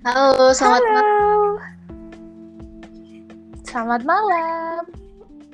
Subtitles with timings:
[0.00, 0.92] Halo, selamat Halo.
[0.96, 1.52] malam
[3.68, 4.82] Selamat malam.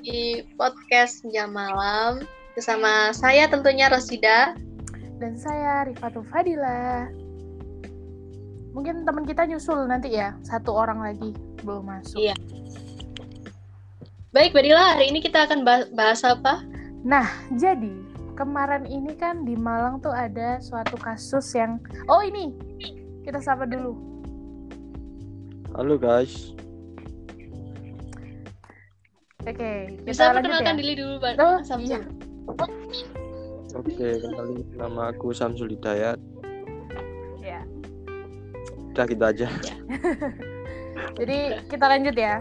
[0.07, 2.23] di podcast Jam Malam
[2.55, 4.55] bersama saya tentunya Rosida.
[5.19, 7.11] Dan saya Rifatul Fadila.
[8.71, 11.35] Mungkin teman kita nyusul nanti ya, satu orang lagi
[11.67, 12.23] belum masuk.
[12.23, 12.39] Iya.
[14.31, 16.63] Baik, Badila, hari ini kita akan bah- bahas apa?
[17.03, 17.27] Nah,
[17.59, 17.91] jadi
[18.39, 22.55] kemarin ini kan di Malang tuh ada suatu kasus yang Oh, ini.
[23.27, 24.16] Kita sapa dulu.
[25.77, 26.57] Halo guys,
[29.45, 30.81] Oke, kita Bisa perkenalkan ya.
[30.81, 32.01] diri dulu, Mbak Oh, Samsul.
[32.01, 32.01] iya.
[33.77, 36.17] oke kenalin nama aku Samsul Hidayat.
[37.39, 37.61] Ya.
[38.97, 39.47] Udah gitu aja.
[41.21, 42.41] Jadi kita lanjut ya.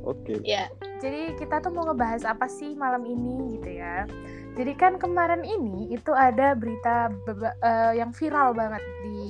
[0.00, 0.40] Oke.
[0.40, 0.72] Ya,
[1.04, 4.08] Jadi kita tuh mau ngebahas apa sih malam ini gitu ya.
[4.56, 7.12] Jadi kan kemarin ini itu ada berita
[7.60, 9.20] eh, yang viral banget di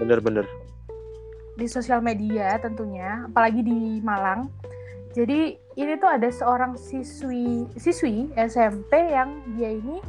[0.00, 0.48] Bener-bener.
[1.54, 4.50] Di sosial media tentunya, apalagi di Malang.
[5.14, 10.02] Jadi ini tuh ada seorang siswi siswi SMP yang dia ini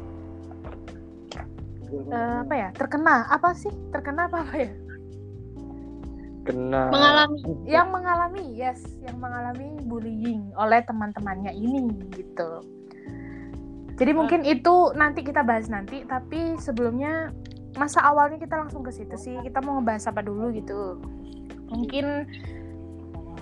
[1.93, 4.73] eh, apa ya terkena apa sih terkena apa apa ya?
[6.45, 6.93] Kena.
[6.93, 7.41] mengalami.
[7.65, 12.61] Yang mengalami yes, yang mengalami bullying oleh teman-temannya ini gitu.
[13.95, 17.31] Jadi mungkin itu nanti kita bahas nanti, tapi sebelumnya
[17.79, 19.35] masa awalnya kita langsung ke situ sih.
[19.41, 21.01] Kita mau ngebahas apa dulu gitu.
[21.69, 22.05] Mungkin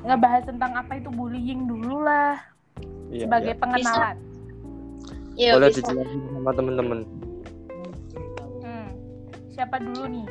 [0.04, 2.36] ngebahas tentang apa itu bullying dulu lah
[3.14, 3.62] Iya, sebagai iya.
[3.62, 4.18] pengenalan.
[5.34, 5.80] Ya, Boleh bisa.
[5.86, 7.00] dijelasin sama temen-temen.
[8.62, 8.90] Hmm.
[9.54, 10.28] Siapa dulu nih?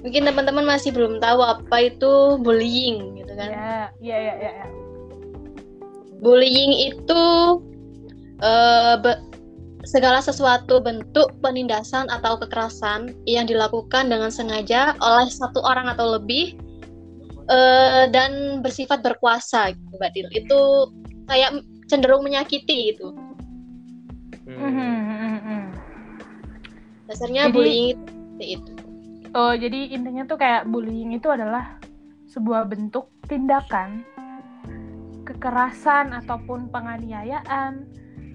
[0.00, 3.48] Mungkin teman-teman masih belum tahu apa itu bullying gitu kan.
[3.52, 4.50] Ya, ya, ya, ya.
[4.64, 4.66] ya.
[6.20, 7.22] Bullying itu
[8.40, 9.20] eh, be-
[9.88, 16.56] segala sesuatu bentuk penindasan atau kekerasan yang dilakukan dengan sengaja oleh satu orang atau lebih
[17.50, 20.28] eh, dan bersifat berkuasa gitu, Mbak Dil.
[20.36, 20.60] Itu
[21.26, 23.10] kayak cenderung menyakiti gitu.
[24.46, 25.38] Hmm, Hmm.
[25.42, 25.64] hmm.
[27.10, 27.86] Dasarnya Jadi- bullying
[28.38, 28.72] itu itu.
[29.30, 31.78] Oh, jadi intinya tuh kayak bullying itu adalah
[32.30, 34.02] sebuah bentuk tindakan
[35.22, 37.86] kekerasan ataupun penganiayaan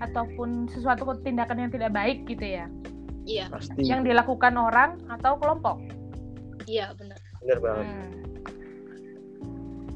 [0.06, 2.66] ataupun sesuatu tindakan yang tidak baik gitu ya,
[3.26, 3.82] Iya, Pasti.
[3.82, 5.82] yang dilakukan orang atau kelompok.
[6.66, 7.18] iya benar.
[7.42, 7.86] Bener banget.
[7.86, 8.12] Hmm.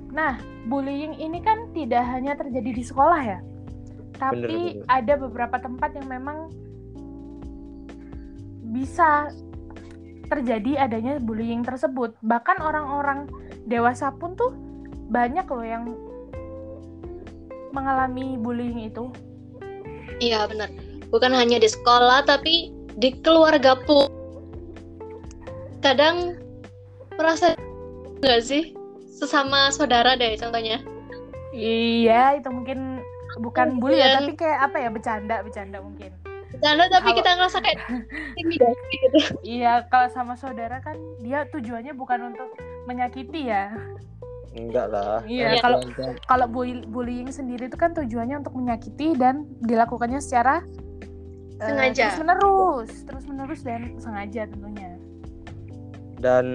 [0.09, 0.33] Nah,
[0.65, 3.39] bullying ini kan tidak hanya terjadi di sekolah ya,
[4.17, 4.85] tapi bener.
[4.89, 6.49] ada beberapa tempat yang memang
[8.69, 9.29] bisa
[10.29, 12.13] terjadi adanya bullying tersebut.
[12.21, 13.29] Bahkan orang-orang
[13.65, 14.53] dewasa pun tuh
[15.09, 15.83] banyak loh yang
[17.73, 19.09] mengalami bullying itu.
[20.19, 20.69] Iya benar.
[21.09, 24.07] Bukan hanya di sekolah tapi di keluarga pun.
[25.79, 26.35] Kadang
[27.15, 27.55] merasa
[28.19, 28.75] nggak sih
[29.09, 30.83] sesama saudara deh contohnya.
[31.55, 33.01] Iya, itu mungkin
[33.41, 36.11] bukan bully ya, tapi kayak apa ya bercanda, bercanda mungkin.
[36.53, 37.79] Bercanda tapi Kalau- kita ngerasa kayak
[38.39, 39.19] intimidasi gitu.
[39.41, 42.53] Iya, kalau sama saudara kan dia tujuannya bukan untuk
[42.85, 43.71] menyakiti ya.
[44.57, 45.21] Enggak lah.
[45.29, 45.79] Iya, kalau
[46.25, 50.65] kalau bully- bullying sendiri itu kan tujuannya untuk menyakiti dan dilakukannya secara
[51.59, 52.09] eh, Sengaja.
[52.09, 54.97] terus menerus, terus menerus dan sengaja tentunya.
[56.19, 56.45] Dan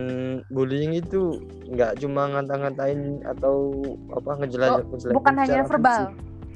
[0.53, 1.41] bullying itu
[1.73, 3.73] nggak cuma ngata-ngatain atau
[4.13, 6.03] apa ngejelek ngejelekin Bukan hanya verbal.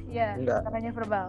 [0.09, 0.61] Iya, Enggak.
[0.65, 1.27] bukan hanya verbal.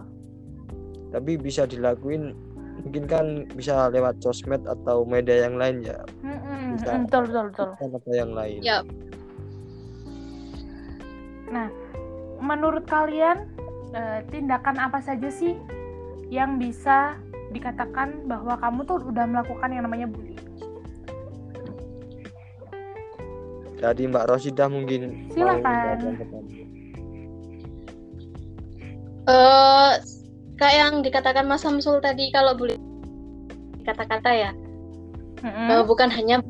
[1.10, 2.32] Tapi bisa dilakuin
[2.80, 6.00] mungkin kan bisa lewat sosmed atau media yang lain ya.
[6.74, 6.96] Bisa.
[6.96, 7.70] mm, betul, betul, betul.
[7.76, 8.60] Kan ada yang lain.
[8.64, 8.78] Ya,
[12.40, 13.50] Menurut kalian
[13.92, 15.58] eh, tindakan apa saja sih
[16.30, 17.18] yang bisa
[17.50, 20.38] dikatakan bahwa kamu tuh udah melakukan yang namanya bullying?
[23.80, 26.20] Jadi Mbak Rosida mungkin Silakan.
[29.30, 29.92] eh
[30.60, 32.76] kayak yang dikatakan Mas Samsul tadi kalau boleh
[33.88, 34.50] kata-kata ya,
[35.40, 36.44] bahwa bukan hanya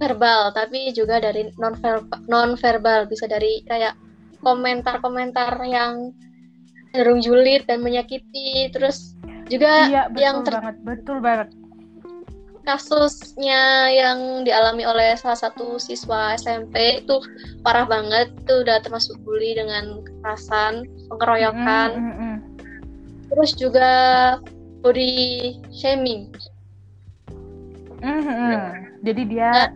[0.00, 3.94] verbal tapi juga dari non verbal non verbal bisa dari kayak
[4.44, 6.12] komentar-komentar yang
[6.92, 9.16] cenderung julid dan menyakiti terus
[9.50, 11.48] juga Iya, betul yang ter- banget, betul banget.
[12.64, 17.20] kasusnya yang dialami oleh salah satu siswa SMP itu
[17.60, 22.36] parah banget itu udah termasuk bully dengan kekerasan pengeroyokan Mm, mm, mm.
[23.28, 23.90] terus juga
[24.80, 25.12] body
[25.76, 26.32] shaming
[28.00, 28.48] Mm, mm.
[28.48, 28.60] Ya.
[29.04, 29.68] Jadi dia Nah,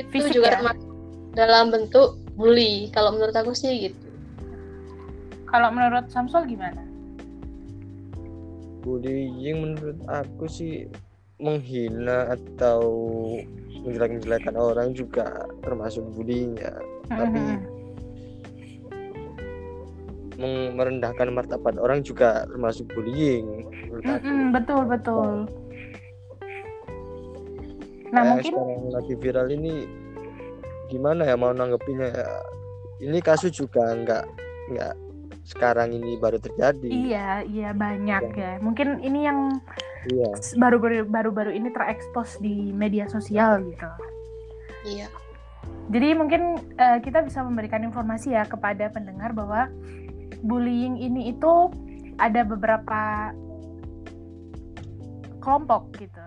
[0.00, 0.52] itu juga ya?
[0.60, 0.88] termasuk
[1.32, 4.08] dalam bentuk bully kalau menurut aku sih gitu
[5.46, 6.82] kalau menurut Samsul gimana?
[8.82, 10.84] bullying menurut aku sih
[11.40, 12.84] menghina atau
[13.80, 15.24] menjelek-jelekan orang juga
[15.62, 16.74] termasuk bullying ya
[17.08, 17.58] tapi Mm-mm.
[20.36, 25.32] meng- merendahkan martabat orang juga termasuk bullying menurut aku Mm-mm, betul betul.
[28.12, 29.74] Nah Kayak mungkin sekarang lagi viral ini
[30.94, 32.30] gimana ya mau nanggepinnya ya
[33.02, 34.24] ini kasus juga nggak
[34.70, 34.94] nggak
[35.44, 38.52] sekarang ini baru terjadi iya iya banyak ya.
[38.64, 39.60] Mungkin ini yang
[40.08, 43.90] iya baru-baru baru-baru ini terekspos di media sosial gitu.
[44.88, 45.08] Iya.
[45.92, 46.42] Jadi mungkin
[46.80, 49.68] eh, kita bisa memberikan informasi ya kepada pendengar bahwa
[50.40, 51.68] bullying ini itu
[52.16, 53.32] ada beberapa
[55.44, 56.24] kelompok gitu.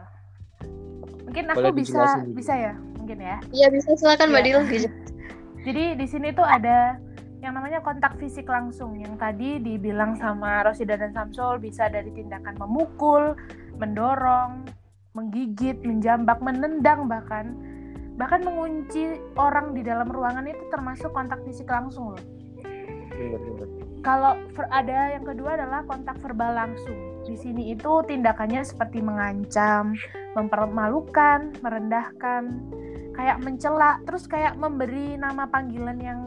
[1.26, 2.74] Mungkin aku Boleh bisa bisa ya,
[3.08, 3.40] mungkin ya.
[3.56, 4.60] Iya bisa silakan Mbak Iya.
[4.68, 4.90] Dila.
[5.72, 7.00] Jadi di sini tuh ada
[7.40, 12.60] yang namanya kontak fisik langsung yang tadi dibilang sama Rosida dan Samsul bisa dari tindakan
[12.60, 13.40] memukul,
[13.80, 14.68] mendorong,
[15.16, 17.56] menggigit, menjambak, menendang bahkan
[18.20, 22.24] bahkan mengunci orang di dalam ruangan itu termasuk kontak fisik langsung loh.
[24.04, 24.36] Kalau
[24.68, 26.96] ada yang kedua adalah kontak verbal langsung.
[27.24, 29.98] Di sini itu tindakannya seperti mengancam,
[30.38, 32.44] mempermalukan, merendahkan,
[33.18, 36.22] kayak mencela, terus kayak memberi nama panggilan yang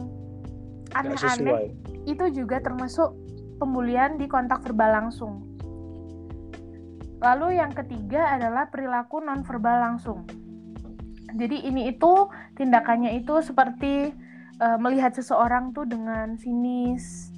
[0.91, 1.71] aneh-aneh
[2.03, 3.15] itu juga termasuk
[3.63, 5.47] pembulian di kontak verbal langsung.
[7.21, 10.25] Lalu yang ketiga adalah perilaku nonverbal langsung.
[11.31, 12.27] Jadi ini itu
[12.59, 14.11] tindakannya itu seperti
[14.59, 17.31] eh, melihat seseorang tuh dengan sinis,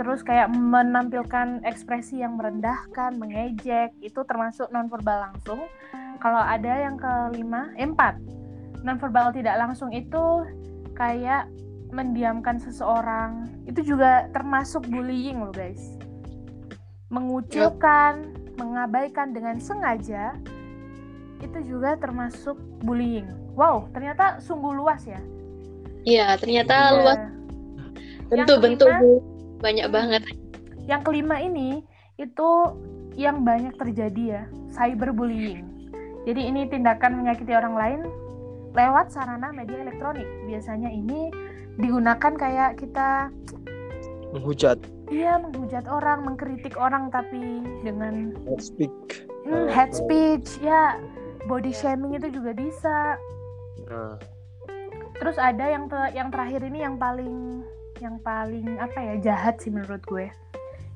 [0.00, 5.68] terus kayak menampilkan ekspresi yang merendahkan, mengejek, itu termasuk nonverbal langsung.
[6.22, 8.16] Kalau ada yang kelima, eh, empat,
[8.86, 10.46] nonverbal tidak langsung itu
[10.94, 11.50] kayak
[11.90, 13.50] mendiamkan seseorang.
[13.66, 15.98] Itu juga termasuk bullying loh guys.
[17.10, 20.38] Mengucilkan mengabaikan dengan sengaja
[21.42, 22.56] itu juga termasuk
[22.86, 23.26] bullying.
[23.58, 25.20] Wow ternyata sungguh luas ya.
[26.06, 26.96] Iya ternyata Iya.
[27.02, 27.20] luas.
[28.30, 28.90] Bentuk-bentuk
[29.60, 30.22] banyak banget.
[30.86, 31.82] yang kelima ini
[32.14, 32.48] itu
[33.18, 35.66] yang banyak terjadi ya cyberbullying.
[36.30, 38.00] Jadi ini tindakan menyakiti orang lain
[38.76, 41.32] lewat sarana media elektronik biasanya ini
[41.76, 43.32] digunakan kayak kita
[44.30, 44.76] menghujat
[45.06, 48.90] Iya menghujat orang, mengkritik orang tapi dengan hate speak
[49.46, 50.98] hmm, head speech, ya
[51.46, 53.14] body shaming itu juga bisa.
[53.86, 54.18] nah
[55.16, 57.62] Terus ada yang te- yang terakhir ini yang paling
[57.96, 60.26] yang paling apa ya jahat sih menurut gue,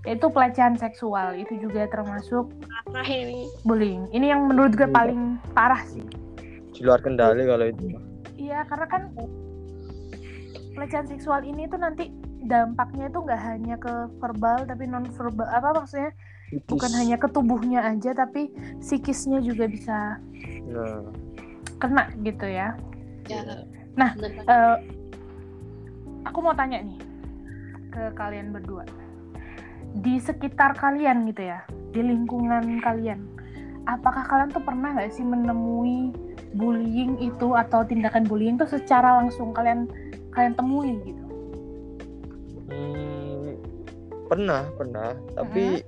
[0.03, 2.51] yaitu pelecehan seksual itu juga termasuk
[2.85, 3.47] Parah ini.
[3.63, 4.11] bullying.
[4.11, 4.93] Ini yang menurut gue Iya.
[4.93, 5.21] paling
[5.55, 6.03] parah sih.
[6.81, 7.85] Di luar kendali kalau itu
[8.41, 9.03] Iya karena kan
[10.73, 12.09] pelecehan seksual ini tuh nanti
[12.41, 16.17] dampaknya itu nggak hanya ke verbal tapi non verbal apa maksudnya
[16.49, 16.67] Kritis.
[16.73, 18.49] bukan hanya ke tubuhnya aja tapi
[18.81, 20.17] psikisnya juga bisa
[20.73, 21.05] nah
[21.81, 22.77] kena gitu ya.
[23.27, 23.41] Ya.
[23.97, 24.13] Nah.
[24.21, 24.77] Eh,
[26.29, 27.01] aku mau tanya nih
[27.91, 28.85] ke kalian berdua.
[30.05, 33.27] Di sekitar kalian gitu ya, di lingkungan kalian,
[33.89, 36.15] apakah kalian tuh pernah nggak sih menemui
[36.55, 39.87] bullying itu atau tindakan bullying itu secara langsung kalian
[40.35, 41.25] kalian temui gitu?
[42.71, 43.59] Hmm,
[44.31, 45.83] pernah pernah tapi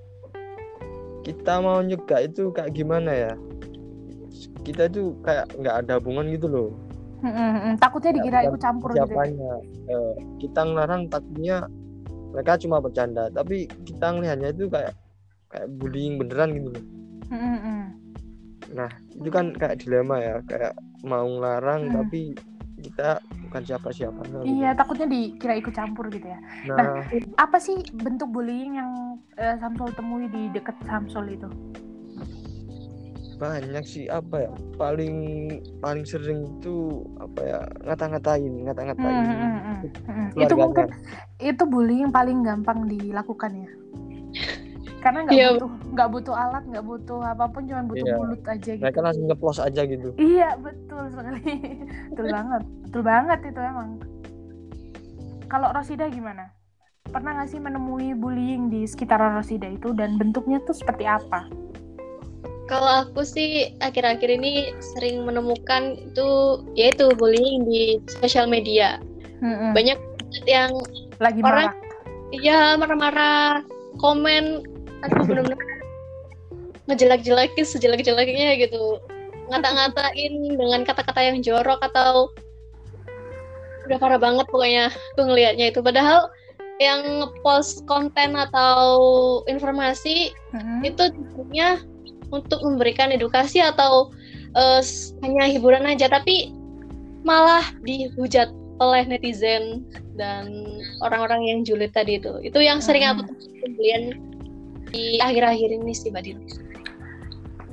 [1.23, 3.32] kita mau nyegah itu kayak gimana ya
[4.67, 6.70] kita itu kayak nggak ada hubungan gitu loh
[7.22, 8.98] Mm-mm, takutnya dikira ikut campur gitu.
[8.98, 9.06] ya?
[9.06, 9.53] siapanya
[9.86, 11.70] Eh, kita ngelarang takutnya
[12.34, 14.94] mereka cuma bercanda tapi kita ngelihatnya itu kayak
[15.55, 16.84] kayak bullying beneran gitu loh
[17.31, 17.81] Mm-mm.
[18.72, 21.94] Nah itu kan kayak dilema ya kayak mau ngelarang Hmm.
[22.00, 22.32] tapi
[22.82, 24.43] kita bukan siapa-siapa gitu.
[24.43, 26.38] Iya, takutnya dikira ikut campur gitu ya.
[26.67, 27.06] nah
[27.38, 28.91] Apa sih bentuk bullying yang
[29.38, 31.46] eh, Samsul temui di deket Samsul itu?
[33.32, 35.14] banyak sih apa ya paling
[35.82, 39.76] paling sering itu apa ya ngata-ngatain ngata-ngatain Hmm, hmm, hmm,
[40.06, 40.29] hmm.
[40.38, 40.86] Itu mungkin
[41.43, 43.70] itu bullying paling gampang dilakukan ya.
[45.03, 45.49] Karena nggak Iya.
[45.53, 48.17] butuh nggak butuh alat, nggak butuh apa pun, cuma butuh Iya.
[48.17, 48.81] mulut aja gitu.
[48.81, 51.43] mereka langsung nyeplos aja gitu Iya betul sekali,
[52.09, 53.91] betul banget, betul banget itu emang.
[55.47, 56.55] Kalau Rosida gimana?
[57.05, 61.51] Pernah nggak sih menemui bullying di sekitar Rosida itu dan bentuknya tuh seperti apa?
[62.65, 66.29] Kalau aku sih akhir-akhir ini sering menemukan itu
[66.73, 67.82] yaitu bullying di
[68.17, 68.97] sosial media.
[69.43, 69.75] Mm-mm.
[69.75, 69.99] Banyak
[70.47, 70.73] yang
[71.19, 71.75] Lagi orang- marak.
[72.32, 73.61] ya marah-marah,
[74.01, 74.65] komen
[75.03, 75.59] atau benar-benar
[76.87, 78.99] ngejelek-jelekin sejelek-jeleknya gitu.
[79.51, 82.31] Ngata-ngatain dengan kata-kata yang jorok atau
[83.87, 85.82] udah parah banget pokoknya tuh ngelihatnya itu.
[85.82, 86.31] Padahal
[86.81, 88.99] yang ngepost konten atau
[89.47, 90.82] informasi Mm-mm.
[90.82, 91.79] itu tujuannya
[92.32, 94.11] untuk memberikan edukasi atau
[94.82, 96.51] s- hanya hiburan aja tapi
[97.23, 98.51] malah dihujat
[98.82, 99.87] oleh netizen
[100.19, 100.51] dan
[100.99, 103.23] orang-orang yang julid tadi itu itu yang sering aku
[103.63, 104.31] Hmm.
[104.93, 106.44] Di akhir-akhir ini sih mbak Dini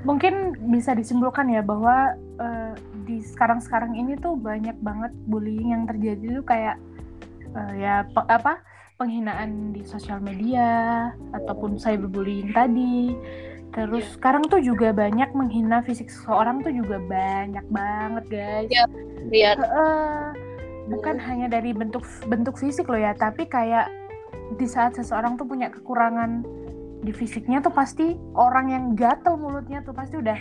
[0.08, 2.74] mungkin bisa disimpulkan ya bahwa eh,
[3.04, 6.76] di sekarang-sekarang ini tuh banyak banget bullying yang terjadi tuh kayak
[7.52, 8.64] eh, ya pe- apa
[8.96, 13.16] penghinaan di sosial media ataupun cyberbullying tadi.
[13.72, 14.14] Terus Iya.
[14.20, 18.68] sekarang tuh juga banyak menghina fisik seseorang tuh juga banyak banget guys.
[18.72, 18.84] Iya.
[19.30, 20.20] lihat Heeh.
[20.90, 23.88] bukan hanya dari bentuk bentuk fisik loh ya, tapi kayak
[24.58, 26.42] di saat seseorang tuh punya kekurangan
[27.00, 30.40] di fisiknya tuh pasti orang yang gatel mulutnya tuh pasti udah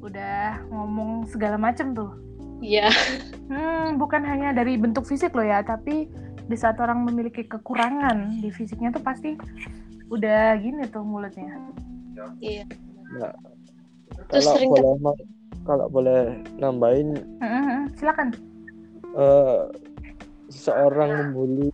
[0.00, 2.14] udah ngomong segala macem tuh.
[2.58, 2.88] ya
[3.48, 6.04] Hmm, bukan hanya dari bentuk fisik loh ya, tapi
[6.48, 9.36] di saat orang memiliki kekurangan di fisiknya tuh pasti
[10.08, 11.56] udah gini tuh mulutnya.
[12.40, 12.64] iya
[13.08, 13.32] Nah,
[14.28, 15.24] Terus kalau sering boleh ma-
[15.64, 16.20] kalau boleh
[16.56, 18.28] nambahin Heeh, heeh, silakan.
[19.16, 19.60] eh
[20.48, 21.68] seseorang membuli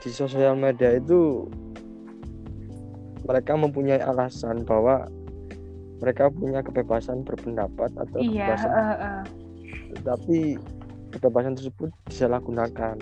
[0.00, 1.48] di sosial media itu
[3.28, 5.04] mereka mempunyai alasan bahwa
[6.00, 9.20] mereka punya kebebasan berpendapat atau Iya, kebebasan heeh, heeh.
[10.00, 10.38] tapi
[11.12, 12.96] kebebasan tersebut disalahgunakan.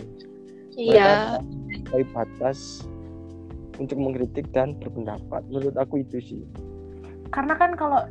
[0.74, 1.38] Iya.
[1.92, 2.84] Mereka batas
[3.78, 5.44] untuk mengkritik dan berpendapat.
[5.48, 6.42] Menurut aku itu sih.
[7.30, 8.08] Karena kan kalau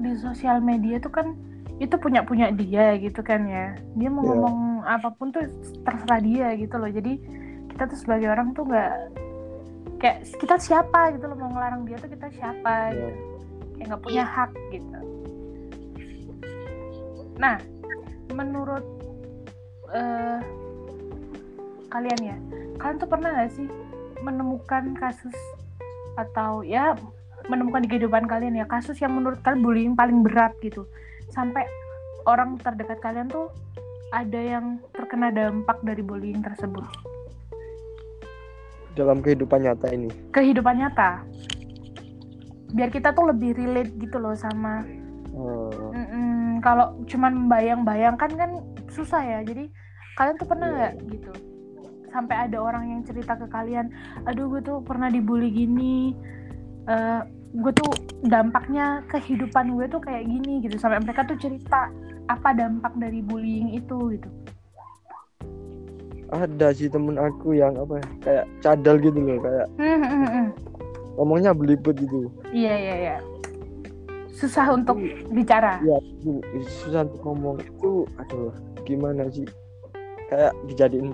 [0.00, 1.36] di sosial media tuh kan
[1.80, 3.76] itu punya punya dia gitu kan ya.
[3.96, 4.28] Dia mau Iya.
[4.34, 4.56] ngomong
[4.88, 5.44] apa pun tuh
[5.84, 6.88] terserah dia gitu loh.
[6.88, 7.20] Jadi
[7.74, 8.92] kita tuh sebagai orang tuh nggak
[10.02, 11.14] kayak kita siapa?
[11.14, 12.90] gitu loh mau ngelarang dia tuh kita siapa?
[12.90, 13.06] Ya.
[13.06, 13.06] gitu.
[13.78, 14.98] Kayak nggak punya hak gitu.
[17.38, 17.56] Nah
[18.34, 18.84] menurut
[19.94, 20.38] eh,
[21.92, 22.36] kalian ya
[22.80, 23.68] kalian tuh pernah nggak sih
[24.24, 25.36] menemukan kasus
[26.18, 26.98] atau ya
[27.46, 30.82] menemukan di kehidupan kalian ya kasus yang menurut kalian bullying paling berat gitu?
[31.30, 31.62] Sampai
[32.26, 33.54] orang terdekat kalian tuh
[34.12, 37.11] ada yang terkena dampak dari bullying tersebut
[38.94, 40.08] dalam kehidupan nyata ini?
[40.32, 41.24] Kehidupan nyata?
[42.72, 44.84] Biar kita tuh lebih relate gitu loh sama
[45.32, 48.50] mm-mm, kalau cuman bayang-bayangkan kan
[48.92, 49.38] susah ya.
[49.44, 49.68] Jadi
[50.16, 50.76] kalian tuh pernah Iya.
[50.76, 51.32] nggak gitu?
[52.12, 53.88] Sampai ada orang yang cerita ke kalian
[54.28, 56.12] aduh gue tuh pernah dibully gini
[56.88, 57.20] eh
[57.52, 57.92] gue tuh
[58.24, 60.76] dampaknya kehidupan gue tuh kayak gini gitu.
[60.80, 61.88] Sampai mereka tuh cerita
[62.30, 64.30] apa dampak dari bullying itu gitu
[66.32, 70.46] ada sih temen aku yang apa ya, kayak cadel gitu loh kayak Hmm, hmm, hmm,
[71.20, 72.32] ngomongnya belibet gitu.
[72.50, 73.16] Iya iya iya.
[74.32, 74.96] Susah untuk
[75.30, 75.78] bicara.
[75.84, 76.40] Iya, itu
[76.82, 77.56] susah untuk ngomong.
[77.60, 78.50] Itu aduh
[78.88, 79.44] gimana sih?
[80.32, 81.12] Kayak dijadiin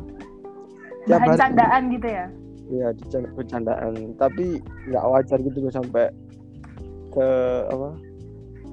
[1.11, 1.41] bahan hari.
[1.43, 2.27] Candaan gitu ya?
[2.71, 4.15] Ya dican- bercandaan.
[4.17, 6.09] Tapi nggak wajar gitu loh sampai
[7.11, 7.29] ke
[7.69, 7.91] apa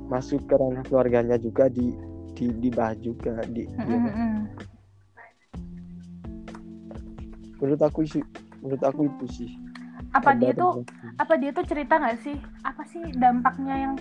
[0.07, 1.89] masuk ke ranah keluarganya juga di
[2.37, 4.35] di dibahas juga di ya, hmm, hmm.
[7.57, 8.23] Menurut aku sih
[8.59, 9.49] menurut aku itu sih.
[10.11, 12.35] Apa Ada dia tuh temen- apa dia tuh cerita nggak sih?
[12.61, 13.93] Apa sih dampaknya yang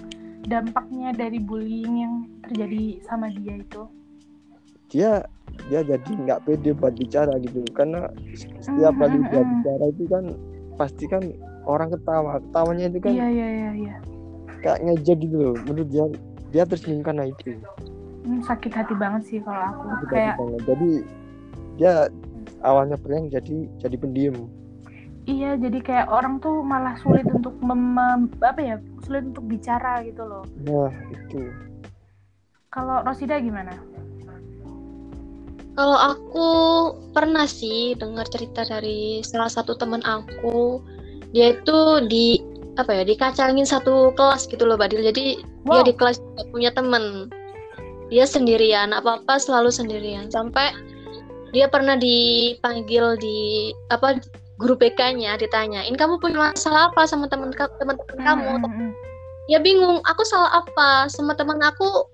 [0.44, 3.82] dampaknya dari bullying yang terjadi sama dia itu?
[4.88, 5.10] Dia
[5.66, 7.62] dia jadi nggak pede buat bicara gitu.
[7.72, 8.10] Karena
[8.60, 9.52] setiap Hmm, kali hmm, dia hmm.
[9.58, 10.24] bicara itu kan
[10.74, 11.22] pasti kan
[11.64, 12.38] orang ketawa.
[12.40, 13.96] Ketawanya itu kan iya iya iya iya.
[14.60, 15.54] kayak ngejek gitu loh.
[15.64, 16.04] Menurut dia
[16.50, 17.58] dia tersinggung karena itu.
[18.24, 19.84] Hmm, sakit hati banget sih kalau aku.
[19.90, 20.60] Sakit kayak banget.
[20.64, 20.90] jadi
[21.74, 21.92] dia
[22.64, 24.48] awalnya prank jadi jadi pendiam
[25.28, 30.24] iya jadi kayak orang tuh malah sulit untuk mem- apa ya sulit untuk bicara gitu
[30.24, 31.52] loh nah itu
[32.72, 33.76] kalau Rosida gimana
[35.74, 36.48] Kalau aku
[37.10, 40.78] pernah sih dengar cerita dari salah satu teman aku,
[41.34, 42.38] dia itu di
[42.78, 45.02] apa ya dikacangin satu kelas gitu loh Badil.
[45.02, 45.86] Jadi dia Wow.
[45.90, 46.22] di kelas
[46.54, 47.26] punya temen,
[48.06, 50.30] dia sendirian, apa apa selalu sendirian.
[50.30, 50.70] Sampai
[51.54, 54.18] dia pernah dipanggil di apa
[54.58, 58.58] guru BK-nya ditanyain kamu punya masalah apa sama teman teman kamu?
[58.58, 58.90] Hmm, hmm, hmm.
[59.50, 62.06] ya bingung aku salah apa sama teman aku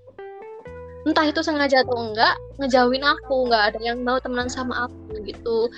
[1.09, 5.69] entah itu sengaja atau enggak ngejauhin aku nggak ada yang mau temenan sama aku gitu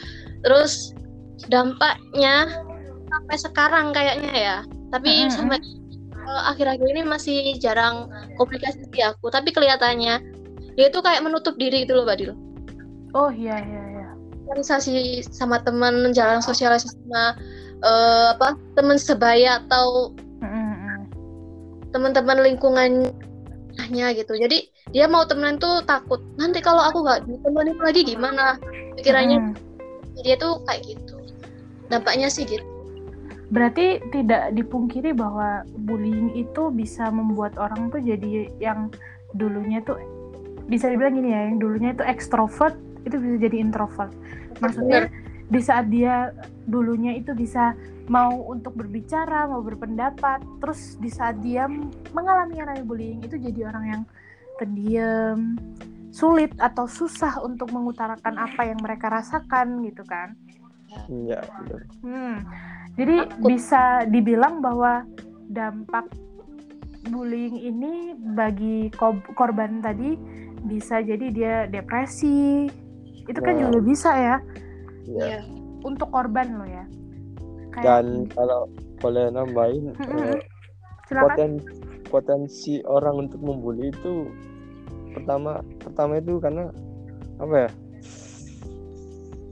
[0.43, 0.91] terus
[1.47, 2.51] dampaknya
[3.07, 4.57] sampai sekarang kayaknya ya
[4.91, 5.31] tapi Mm-mm.
[5.31, 5.59] sampai
[6.27, 10.19] eh, akhir-akhir ini masih jarang komunikasi di aku tapi kelihatannya
[10.75, 12.35] dia tuh kayak menutup diri gitu loh Badil
[13.13, 14.09] oh iya iya iya.
[14.43, 17.37] Sosialisasi sama teman jarang sosialisasi sama
[17.81, 20.13] eh, apa teman sebaya atau
[21.93, 24.33] teman-teman lingkungannya gitu.
[24.33, 26.19] Jadi dia mau temenan tuh takut.
[26.35, 28.57] Nanti kalau aku nggak ditemenin lagi gimana?
[28.97, 29.55] Pikirannya Hmm.
[30.25, 31.15] dia tuh kayak gitu.
[31.87, 32.65] Dampaknya sih gitu.
[33.53, 38.89] Berarti tidak dipungkiri bahwa bullying itu bisa membuat orang tuh jadi yang
[39.37, 40.01] dulunya tuh
[40.65, 44.11] bisa dibilang gini ya yang dulunya itu ekstrovert itu bisa jadi introvert
[44.59, 45.11] maksudnya
[45.51, 46.31] di saat dia
[46.65, 47.75] dulunya itu bisa
[48.07, 51.67] mau untuk berbicara mau berpendapat terus di saat dia
[52.15, 54.01] mengalami yang namanya bullying itu jadi orang yang
[54.59, 55.59] pendiam
[56.13, 60.35] sulit atau susah untuk mengutarakan apa yang mereka rasakan gitu kan
[61.09, 61.81] Iya, benar.
[62.05, 62.35] Hmm.
[62.93, 65.01] Jadi bisa dibilang bahwa
[65.49, 66.05] dampak
[67.09, 70.15] bullying ini bagi ko- korban tadi
[70.63, 72.69] bisa jadi dia depresi.
[73.25, 73.61] Itu kan Nah.
[73.65, 74.35] juga bisa ya
[75.05, 75.23] Iya.
[75.25, 75.39] Iya.
[75.81, 76.85] untuk korban lo ya.
[77.75, 80.39] Dan kalau boleh nambahin eh,
[81.09, 81.59] poten,
[82.05, 84.29] potensi orang untuk membuli itu
[85.11, 86.69] pertama pertama itu karena
[87.37, 87.69] apa ya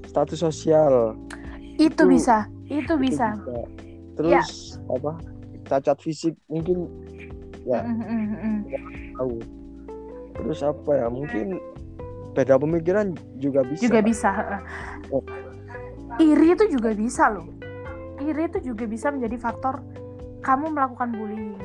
[0.05, 1.17] status sosial
[1.75, 3.27] Itu itu- bisa, itu itu bisa.
[4.13, 4.47] terus
[4.87, 5.17] apa
[5.65, 6.85] cacat fisik mungkin
[7.63, 8.59] ya Mm, mm, mm, mm.
[9.15, 9.35] tahu
[10.35, 11.47] terus apa ya mungkin
[12.31, 14.29] beda pemikiran juga bisa Juga bisa.
[15.11, 15.23] Oh.
[16.19, 17.47] Iri itu juga bisa loh.
[18.19, 19.83] Iri itu juga bisa menjadi faktor
[20.41, 21.55] kamu melakukan bullying.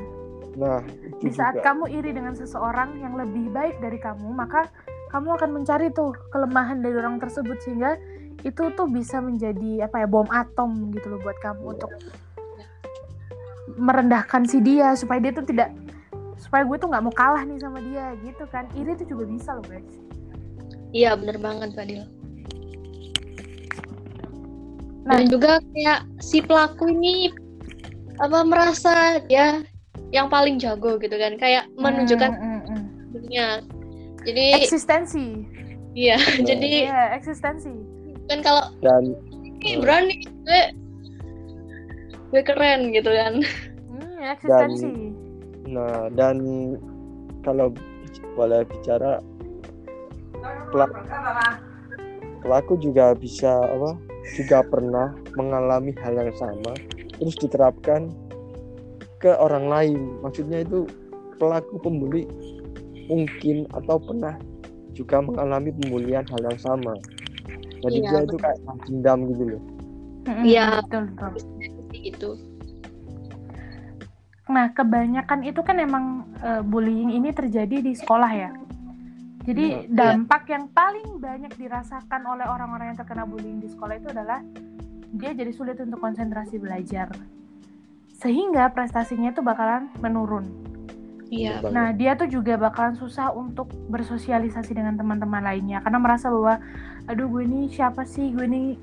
[0.56, 4.72] nah itu di saat juga kamu iri dengan seseorang yang lebih baik dari kamu maka
[5.12, 8.00] kamu akan mencari tuh kelemahan dari orang tersebut sehingga
[8.40, 11.92] itu tuh bisa menjadi apa ya bom atom gitu loh buat kamu untuk
[13.76, 15.76] merendahkan si dia supaya dia tuh tidak
[16.40, 19.52] supaya gue tuh nggak mau kalah nih sama dia gitu kan iri itu juga bisa
[19.56, 19.92] loh guys
[20.94, 22.02] Iya, bener banget Fadil.
[25.06, 25.22] Nah.
[25.22, 27.30] Dan juga kayak si pelaku ini
[28.18, 29.62] apa merasa dia
[30.10, 32.84] yang paling jago gitu kan, kayak menunjukkan Hmm, hmm, hmm.
[33.14, 33.48] dirinya.
[34.26, 35.26] Jadi eksistensi
[35.96, 36.44] iya, Ya.
[36.44, 37.72] jadi iya eksistensi
[38.28, 39.16] kan kalau dan
[39.64, 40.62] "Ih, berani gue
[42.30, 43.40] gue keren gitu kan.
[43.88, 44.92] hmm, eksistensi
[45.66, 46.36] nah dan
[47.42, 47.72] kalau
[48.36, 49.18] boleh bicara
[50.72, 50.98] pelaku,
[52.42, 53.90] pelaku juga bisa apa
[54.34, 56.72] juga pernah mengalami hal yang sama
[57.16, 58.10] terus diterapkan
[59.22, 60.84] ke orang lain maksudnya itu
[61.40, 62.26] pelaku pembuli
[63.06, 64.34] mungkin atau pernah
[64.96, 66.94] juga mengalami pembulian hal yang sama
[67.84, 69.62] jadi Iya, dia itu kayak dendam gitu loh
[70.26, 70.82] Iya.
[70.82, 71.30] betul betul
[72.06, 72.30] gitu.
[74.46, 78.50] Nah, kebanyakan itu kan emang eh, bullying ini terjadi di sekolah ya.
[79.46, 79.94] Jadi Iya.
[79.94, 84.42] dampak yang paling banyak dirasakan oleh orang-orang yang terkena bullying di sekolah itu adalah
[85.14, 87.14] dia jadi sulit untuk konsentrasi belajar.
[88.18, 90.50] Sehingga prestasinya itu bakalan menurun.
[91.30, 91.62] Iya.
[91.70, 96.58] Nah, dia tuh juga bakalan susah untuk bersosialisasi dengan teman-teman lainnya karena merasa bahwa
[97.06, 98.34] aduh gue ini siapa sih?
[98.34, 98.74] Gue ini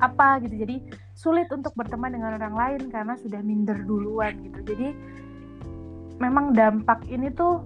[0.00, 0.60] apa gitu.
[0.60, 0.76] Jadi
[1.16, 4.60] sulit untuk berteman dengan orang lain karena sudah minder duluan gitu.
[4.72, 4.88] Jadi
[6.20, 7.60] memang dampak ini tuh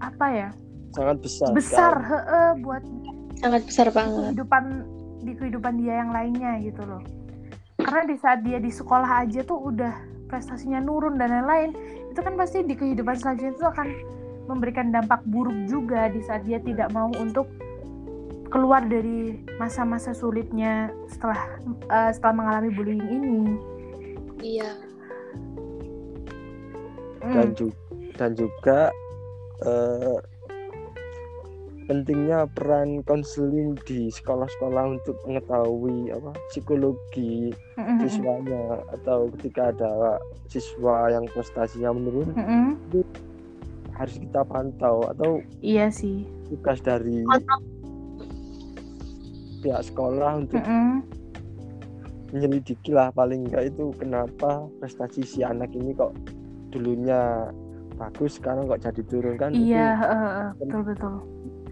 [0.00, 0.48] apa ya?
[0.92, 2.04] Sangat besar Besar kan?
[2.04, 2.82] heeh, buat
[3.34, 4.32] Sangat besar banget.
[4.32, 4.64] kehidupan
[5.22, 7.02] di kehidupan dia yang lainnya gitu loh.
[7.76, 9.94] Karena di saat dia di sekolah aja tuh udah
[10.26, 11.74] prestasinya nurun dan lain-lain,
[12.08, 13.88] itu kan pasti di kehidupan selanjutnya itu akan
[14.46, 17.50] memberikan dampak buruk juga di saat dia tidak mau untuk
[18.48, 21.40] keluar dari masa-masa sulitnya setelah
[21.88, 23.36] eh, setelah mengalami bullying ini.
[24.38, 24.70] Iya.
[27.22, 27.78] dan Hmm, juga
[28.18, 28.78] dan juga
[29.62, 30.16] eh,
[31.92, 38.64] pentingnya peran konseling di sekolah-sekolah untuk mengetahui apa psikologi mm, mm, mm, siswanya
[38.96, 40.16] atau ketika ada
[40.48, 43.04] siswa yang prestasinya menurun mm, mm.
[43.92, 46.24] harus kita pantau atau Iya sih.
[46.48, 47.28] tugas dari
[49.60, 50.96] pihak sekolah untuk Mm, mm.
[52.32, 56.16] menyelidiki lah paling enggak itu kenapa prestasi si anak ini kok
[56.72, 57.52] dulunya
[58.00, 61.14] bagus sekarang kok jadi turun kan Iya, heeh, betul betul.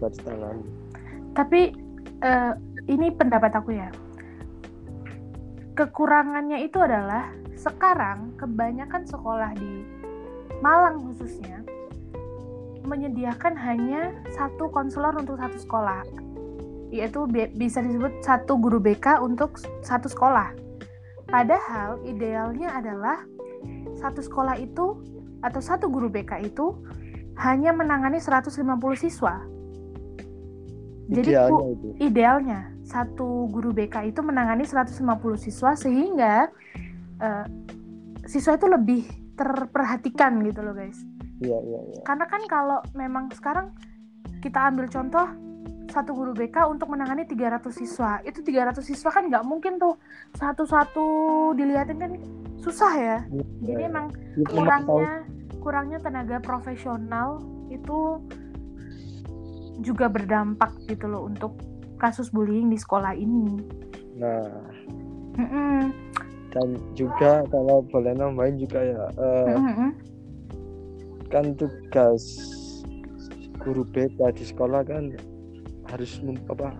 [0.01, 0.65] Buat ditangani
[1.37, 1.61] Tapi
[2.25, 2.53] eh,
[2.89, 3.89] ini pendapat aku ya.
[5.77, 9.85] Kekurangannya itu adalah sekarang kebanyakan sekolah di
[10.59, 11.65] Malang khususnya
[12.85, 16.01] menyediakan hanya satu konselor untuk satu sekolah.
[16.91, 20.53] Yaitu bi- bisa disebut satu guru BK untuk satu sekolah.
[21.29, 23.23] Padahal idealnya adalah
[23.95, 24.99] satu sekolah itu
[25.41, 26.75] atau satu guru BK itu
[27.39, 28.51] hanya menangani 150
[28.99, 29.41] siswa.
[31.11, 34.95] Jadi idealnya itu idealnya satu guru BK itu menangani 150
[35.35, 36.47] siswa sehingga
[37.19, 37.45] eh,
[38.25, 39.03] siswa itu lebih
[39.35, 41.03] terperhatikan gitu loh guys.
[41.41, 43.75] iya iya iya Karena kan kalau memang sekarang
[44.39, 45.27] kita ambil contoh
[45.91, 48.23] satu guru BK untuk menangani 300 siswa.
[48.23, 49.99] Itu 300 siswa kan nggak mungkin tuh
[50.39, 51.03] satu-satu
[51.53, 52.11] dilihatin kan
[52.61, 53.43] susah ya Iya.
[53.65, 55.13] jadi emang Dia memang tahu kurangnya
[55.59, 58.21] kurangnya tenaga profesional itu
[59.81, 61.57] juga berdampak gitu loh untuk
[61.97, 63.61] kasus bullying di sekolah ini.
[64.17, 64.45] nah
[65.37, 65.89] Mm-mm.
[66.51, 69.89] dan juga kalau boleh nambahin juga ya eh, Mm-mm.
[71.31, 72.21] kan tugas
[73.61, 75.15] guru BK di sekolah kan
[75.87, 76.75] harus mem- apa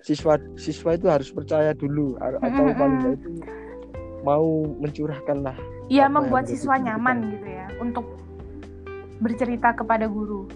[0.00, 2.78] siswa siswa itu harus percaya dulu atau Mm-mm.
[2.78, 3.30] paling nggak itu
[4.22, 4.46] mau
[4.78, 5.58] mencurahkan lah
[5.90, 8.06] Iya membuat siswa nyaman gitu ya untuk
[9.18, 10.46] bercerita kepada guru.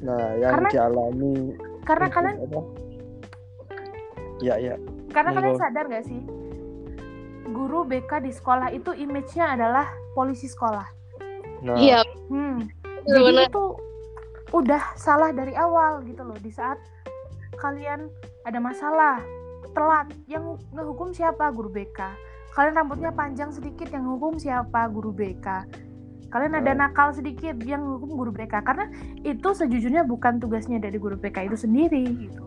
[0.00, 1.36] Nah yang Karena- dialami
[1.82, 2.60] Karena itu kalian apa
[4.38, 4.74] ya ya
[5.10, 6.22] karena kalian sadar gak sih
[7.48, 10.84] guru BK di sekolah itu image-nya adalah polisi sekolah.
[11.64, 12.68] nah Iya, Hmm.
[13.02, 13.24] bener.
[13.24, 13.64] Jadi itu
[14.52, 16.36] udah salah dari awal gitu loh.
[16.36, 16.76] Di saat
[17.56, 18.12] kalian
[18.44, 19.24] ada masalah,
[19.72, 21.48] telat, yang ngehukum siapa?
[21.48, 22.12] Guru BK.
[22.52, 24.84] Kalian rambutnya panjang sedikit, yang hukum siapa?
[24.86, 25.64] Guru BK.
[26.28, 28.60] Kalian ada nakal sedikit, yang hukum guru BK.
[28.60, 28.84] Karena
[29.22, 32.44] itu sejujurnya bukan tugasnya dari guru BK itu sendiri gitu.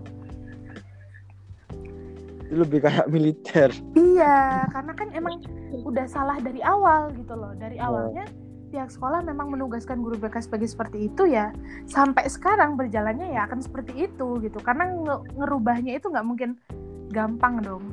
[2.44, 5.40] itu lebih kayak militer Iya, karena kan emang
[5.88, 7.56] udah salah dari awal gitu loh.
[7.56, 7.88] Dari Iya.
[7.88, 8.26] awalnya
[8.68, 11.56] pihak sekolah memang menugaskan guru BK sebagai seperti itu ya.
[11.88, 14.60] Sampai sekarang berjalannya ya akan seperti itu gitu.
[14.60, 16.60] Karena nge- ngerubahnya itu nggak mungkin
[17.08, 17.84] gampang dong.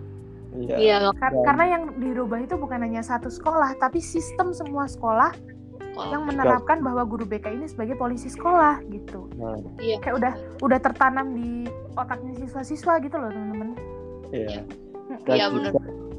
[0.59, 1.45] iya Iya, Kar- Ya.
[1.47, 5.31] Karena yang dirubah itu bukan hanya satu sekolah, tapi sistem semua sekolah
[6.01, 9.27] yang menerapkan bahwa guru BK ini sebagai polisi sekolah gitu.
[9.35, 9.59] nah
[9.99, 13.71] Kayak udah udah tertanam di otaknya siswa-siswa gitu loh teman-teman.
[14.31, 14.63] iya
[15.09, 15.71] Mm, dan Iya, juga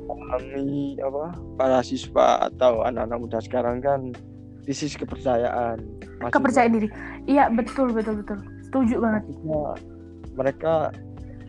[0.04, 1.24] mengalami apa
[1.56, 4.02] para siswa atau anak-anak muda sekarang kan
[4.63, 5.78] krisis kepercayaan
[6.18, 6.89] Maksudnya- Kepercayaan diri.
[7.24, 8.38] Iya betul betul betul.
[8.62, 9.24] Setuju banget.
[10.32, 10.89] mereka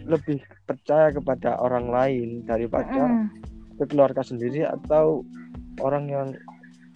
[0.03, 3.27] lebih percaya kepada orang lain daripada Mm.
[3.77, 5.23] ke keluarga sendiri atau
[5.79, 6.29] orang yang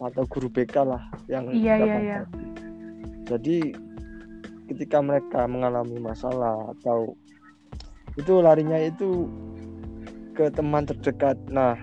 [0.02, 2.18] atau guru BK lah yang Iya, kita iya, iya.
[3.24, 3.72] Jadi
[4.68, 7.16] ketika mereka mengalami masalah atau
[8.16, 9.26] itu larinya itu
[10.34, 11.38] ke teman terdekat.
[11.50, 11.78] Nah,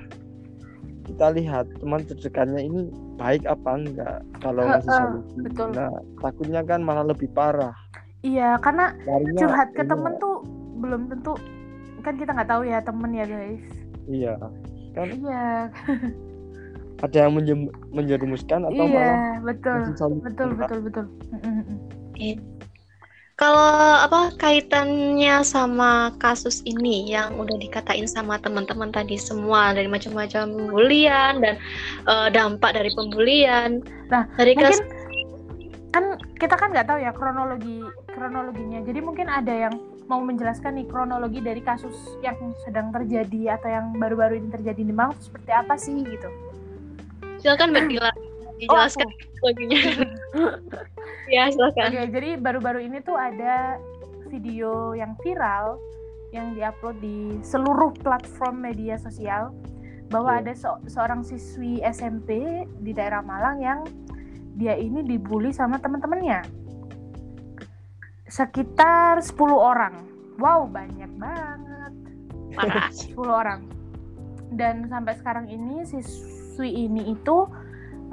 [1.08, 2.88] kita lihat teman terdekatnya ini
[3.20, 5.36] baik apa enggak kalau ngasih Heeh, solusi.
[5.44, 5.70] betul.
[5.76, 5.92] Nah,
[6.24, 7.76] takutnya kan malah lebih parah.
[8.22, 10.46] Iya, karena Larinya curhat ke temen tuh
[10.78, 11.34] belum tentu
[12.02, 13.66] kan kita nggak tahu ya temen ya guys.
[14.10, 14.36] Iya.
[14.92, 15.46] Kan Iya,
[17.02, 20.22] ada yang menjem- menjerumuskan atau malah iya betul, solusi.
[20.22, 21.06] betul, betul, betul.
[21.34, 21.78] Mm-mm.
[23.42, 30.70] Kalau apa kaitannya sama kasus ini yang udah dikatain sama teman-teman tadi semua dari macam-macam
[30.70, 31.58] bulian dan
[32.06, 33.82] eh, dampak dari pembulian.
[34.14, 34.86] Nah, dari Mungkin kasus
[35.92, 37.82] kan kita kan nggak tahu ya kronologi
[38.14, 38.86] kronologinya.
[38.86, 39.74] Jadi mungkin ada yang
[40.06, 44.94] mau menjelaskan nih kronologi dari kasus yang sedang terjadi atau yang baru-baru ini terjadi di
[44.94, 46.30] Malang seperti apa sih gitu.
[47.42, 48.12] Silakan Mbak Dila
[48.62, 49.10] dijelaskan
[49.42, 49.50] Oh,
[51.26, 51.90] ya silakan.
[51.90, 53.82] Oke, jadi baru-baru ini tuh ada
[54.30, 55.82] video yang viral
[56.30, 59.50] yang diupload di seluruh platform media sosial
[60.14, 60.42] bahwa Oke.
[60.46, 63.80] ada se- seorang siswi SMP di daerah Malang yang
[64.62, 66.46] dia ini dibully sama teman-temannya.
[68.30, 70.06] Sekitar 10 orang.
[70.38, 71.94] Wow, banyak banget.
[72.54, 72.94] Parah.
[72.94, 73.66] 10 orang.
[74.54, 77.50] Dan sampai sekarang ini siswi ini itu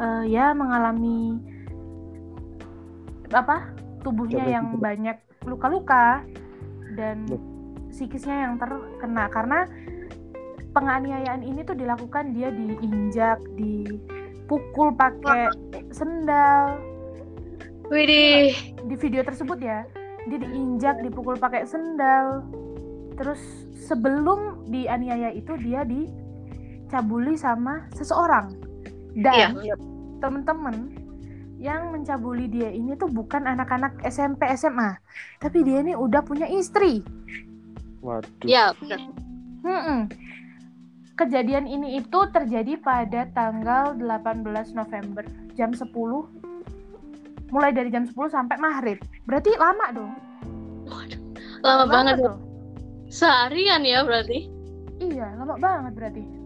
[0.00, 1.37] eh, ya mengalami
[3.28, 3.76] apa?
[4.00, 6.22] tubuhnya Coba yang banyak luka-luka
[6.96, 7.28] dan
[7.92, 9.66] psikisnya yang terkena karena
[10.72, 15.50] penganiayaan ini tuh dilakukan dia diinjak, dipukul pakai
[15.90, 16.78] sendal.
[17.88, 18.52] Widih.
[18.84, 19.88] Di video tersebut ya,
[20.28, 22.44] dia diinjak, dipukul pakai sendal.
[23.16, 23.40] Terus
[23.88, 25.82] sebelum dianiaya itu dia
[26.88, 28.57] dicabuli sama seseorang.
[29.12, 29.53] Iya.
[29.53, 29.61] Dan
[30.24, 30.96] temen-temen
[31.61, 34.96] yang mencabuli dia ini tuh bukan anak-anak SMP SMA,
[35.37, 37.05] tapi dia ini udah punya istri.
[38.01, 38.48] Waduh.
[38.48, 39.05] Ya, benar.
[39.68, 40.09] Mm-mm.
[41.18, 45.27] Kejadian ini itu terjadi pada tanggal 18 November
[45.59, 45.90] jam 10
[47.51, 49.03] mulai dari jam 10 sampai maghrib.
[49.27, 50.12] Berarti lama dong.
[50.88, 51.20] Waduh,
[51.66, 52.16] lama banget.
[52.22, 52.38] tuh.
[53.11, 54.46] Seharian ya berarti.
[55.03, 56.38] Iya, lama banget berarti.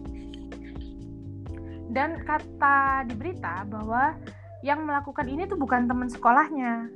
[1.93, 4.17] Dan kata di berita bahwa
[4.65, 6.89] yang melakukan ini tuh bukan teman sekolahnya.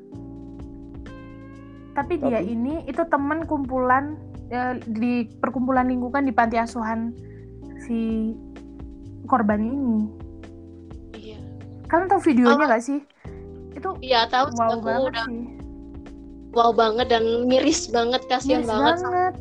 [1.93, 2.53] Tapi dia Tapi?
[2.53, 4.17] ini itu teman kumpulan
[4.49, 7.13] eh, di perkumpulan lingkungan di panti asuhan
[7.83, 8.33] si
[9.25, 9.99] korban ini.
[11.13, 11.41] Iya.
[11.89, 13.01] Kalian tahu videonya nggak sih?
[13.73, 15.45] Itu Iya, tahu wow aku banget udah sih.
[16.53, 18.97] wow banget dan miris banget, kasihan Miris banget.
[19.03, 19.35] banget.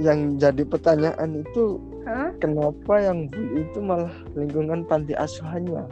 [0.00, 1.64] Yang jadi pertanyaan itu
[2.02, 2.30] Hah?
[2.36, 5.86] kenapa yang bully itu malah lingkungan panti asuhannya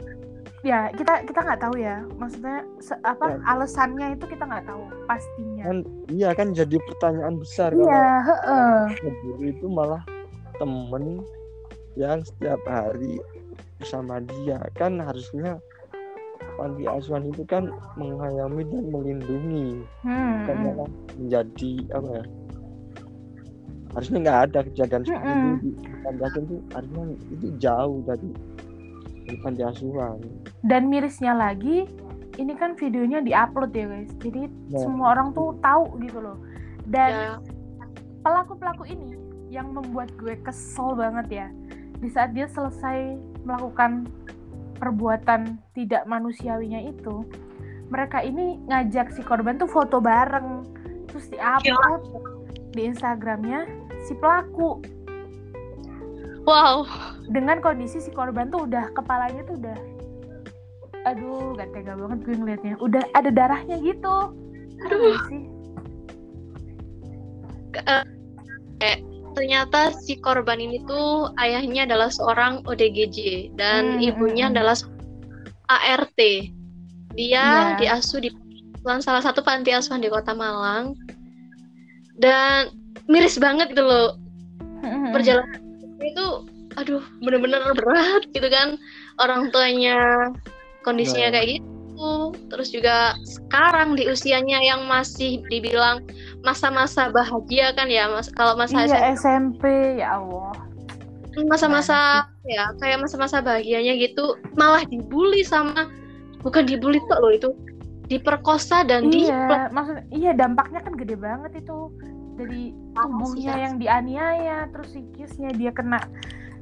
[0.61, 3.37] ya kita kita nggak tahu ya maksudnya se- apa Ya.
[3.49, 8.21] alasannya itu kita nggak tahu pastinya kan iya kan jadi pertanyaan besar iya
[8.93, 10.03] kalau bully itu malah
[10.55, 11.25] temen
[11.93, 13.17] yang setiap hari
[13.75, 15.57] bersama dia kan harusnya
[16.53, 20.65] panti asuhan itu kan mengayomi dan melindungi Hmm, bukan hmm.
[20.67, 22.23] malah menjadi apa ya
[23.91, 25.35] harusnya nggak ada kejadian seperti itu.
[25.35, 25.55] Mm-mm.
[25.59, 28.29] di di panti asuhan itu harusnya itu jauh dari
[29.27, 30.17] dari panti asuhan.
[30.63, 31.87] Dan mirisnya lagi
[32.39, 34.11] ini kan videonya diupload ya guys.
[34.23, 34.79] Jadi Nah.
[34.79, 36.37] semua orang tuh tahu gitu loh.
[36.87, 37.31] Dan Ya,
[38.23, 39.15] pelaku-pelaku ini
[39.51, 41.47] yang membuat gue kesel banget ya.
[41.99, 44.07] Di saat dia selesai melakukan
[44.79, 47.27] perbuatan tidak manusiawinya itu
[47.91, 50.63] mereka ini ngajak si korban tuh foto bareng.
[51.11, 52.01] Terus diupload
[52.71, 53.67] di Instagramnya
[54.05, 54.81] si pelaku
[56.43, 56.85] wow.
[57.29, 59.77] dengan kondisi si korban tuh udah kepalanya tuh udah
[61.01, 64.33] aduh gak tega banget gue ngeliatnya udah ada darahnya gitu
[64.85, 65.51] aduh sih
[67.71, 68.03] Eh,
[68.83, 68.99] kayak
[69.31, 74.59] ternyata si korban ini tuh ayahnya adalah seorang ODGJ dan Hmm, ibunya hmm, hmm.
[74.59, 74.77] adalah
[75.71, 76.19] ART.
[76.19, 76.47] Dia
[77.15, 77.79] Iya.
[77.79, 78.29] diasuh di
[78.83, 80.99] salah satu panti asuhan di Kota Malang.
[82.19, 82.75] Dan
[83.07, 84.17] miris banget gitu loh.
[85.13, 85.61] Perjalanan
[86.01, 86.25] itu
[86.79, 88.79] aduh bener-bener berat gitu kan.
[89.19, 90.31] Orang tuanya
[90.87, 91.33] kondisinya Nah.
[91.37, 92.33] kayak gitu.
[92.49, 96.01] Terus juga sekarang di usianya yang masih dibilang
[96.41, 98.31] masa-masa bahagia kan ya mas?
[98.33, 100.55] Kalau masa iya SMP ya Allah.
[101.47, 105.87] Masa-masa ya kayak masa-masa bahagianya gitu malah dibully sama
[106.41, 107.49] bukan dibully kok loh itu
[108.09, 111.87] diperkosa dan di iya maksudnya iya dampaknya kan gede banget itu
[112.39, 115.99] dari tubuhnya yang dianiaya terus psikisnya dia kena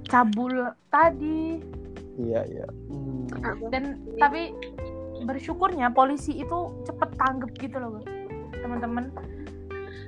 [0.10, 1.62] cabul tadi.
[2.20, 2.68] Iya iya.
[2.90, 3.30] Hmm.
[3.70, 4.52] dan tapi
[5.24, 8.02] bersyukurnya polisi itu cepet tanggep gitu loh
[8.60, 9.14] teman-teman.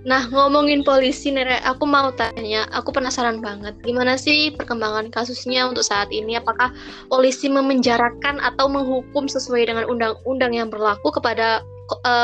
[0.02, 5.70] Nah, ngomongin polisi nih, Re, aku mau tanya, aku penasaran banget, gimana sih perkembangan kasusnya
[5.70, 6.42] untuk saat ini?
[6.42, 6.74] Apakah
[7.06, 11.62] polisi memenjarakan atau menghukum sesuai dengan undang-undang yang berlaku kepada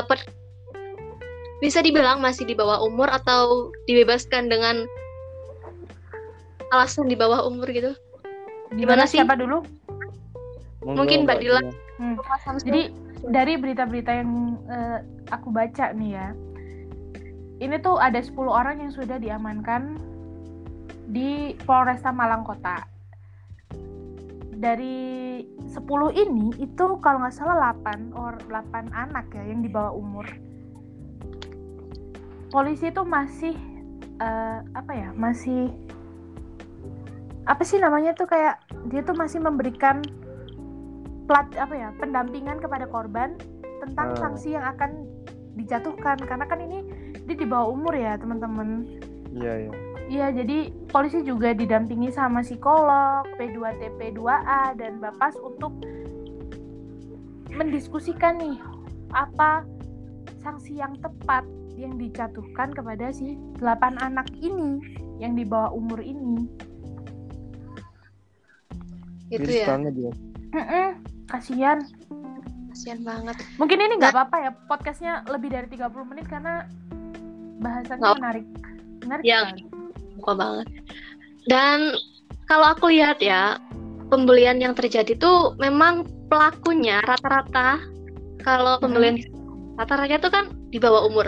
[0.10, 0.26] per-
[1.58, 4.86] bisa dibilang masih di bawah umur atau dibebaskan dengan
[6.70, 7.96] alasan di bawah umur gitu?
[8.76, 9.20] Gimana sih?
[9.20, 9.64] siapa dulu
[10.88, 11.60] Mungkin Mbak Dila.
[11.60, 12.60] Dila.
[12.64, 12.82] jadi
[13.28, 15.00] dari berita-berita yang eh,
[15.34, 16.28] aku baca nih ya
[17.58, 19.98] ini tuh ada 10 orang yang sudah diamankan
[21.10, 22.86] di Polresta Malang Kota
[24.58, 25.78] dari 10
[26.14, 30.26] ini itu kalau nggak salah 8 or 8 anak ya yang di bawah umur
[32.50, 33.56] polisi itu masih
[34.20, 35.72] eh, apa ya masih
[37.48, 38.60] apa sih namanya tuh kayak
[38.92, 40.04] dia tuh masih memberikan
[41.28, 43.36] plat apa ya pendampingan kepada korban
[43.84, 44.18] tentang Ah.
[44.18, 45.08] sanksi yang akan
[45.60, 46.18] dijatuhkan.
[46.24, 46.84] Karena kan ini
[47.28, 48.88] dia di bawah umur ya teman-teman.
[49.36, 49.72] Iya iya.
[50.08, 55.76] Iya, jadi polisi juga didampingi sama psikolog, P2TP 2A dan Bapas untuk
[57.52, 58.56] mendiskusikan nih
[59.12, 59.68] apa
[60.40, 61.44] sanksi yang tepat
[61.78, 64.82] yang dijatuhkan kepada si 8 anak ini
[65.22, 66.50] yang di bawah umur ini.
[69.30, 70.12] Gitu Miris ya, banget ya
[71.28, 71.80] kasihan.
[72.72, 73.36] kasihan banget.
[73.58, 76.70] Mungkin ini nggak apa-apa ya podcastnya lebih dari 30 menit karena
[77.58, 78.18] bahasannya Nggak.
[78.22, 78.46] menarik.
[79.02, 80.14] Menarik Yang- sekali.
[80.18, 80.68] Suka banget.
[81.50, 81.80] Dan
[82.46, 83.58] kalau aku lihat ya,
[84.14, 87.82] pembelian yang terjadi tuh memang pelakunya rata-rata
[88.46, 89.20] kalau pembelian
[89.76, 91.28] rata-rata tuh kan di bawah umur.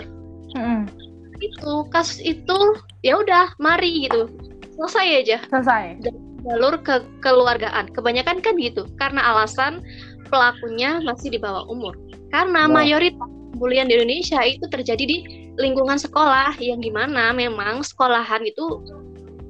[1.40, 2.58] Itu kasus itu
[3.00, 4.28] ya udah mari gitu.
[4.76, 6.00] Selesai aja Selesai.
[6.44, 7.92] jalur ke keluargaan.
[7.92, 9.80] Kebanyakan kan gitu karena alasan
[10.28, 11.96] pelakunya masih di bawah umur.
[12.30, 12.80] Karena Nah.
[12.80, 13.20] mayoritas
[13.52, 15.18] pembulian di Indonesia itu terjadi di
[15.58, 18.80] lingkungan sekolah yang di mana memang sekolahan itu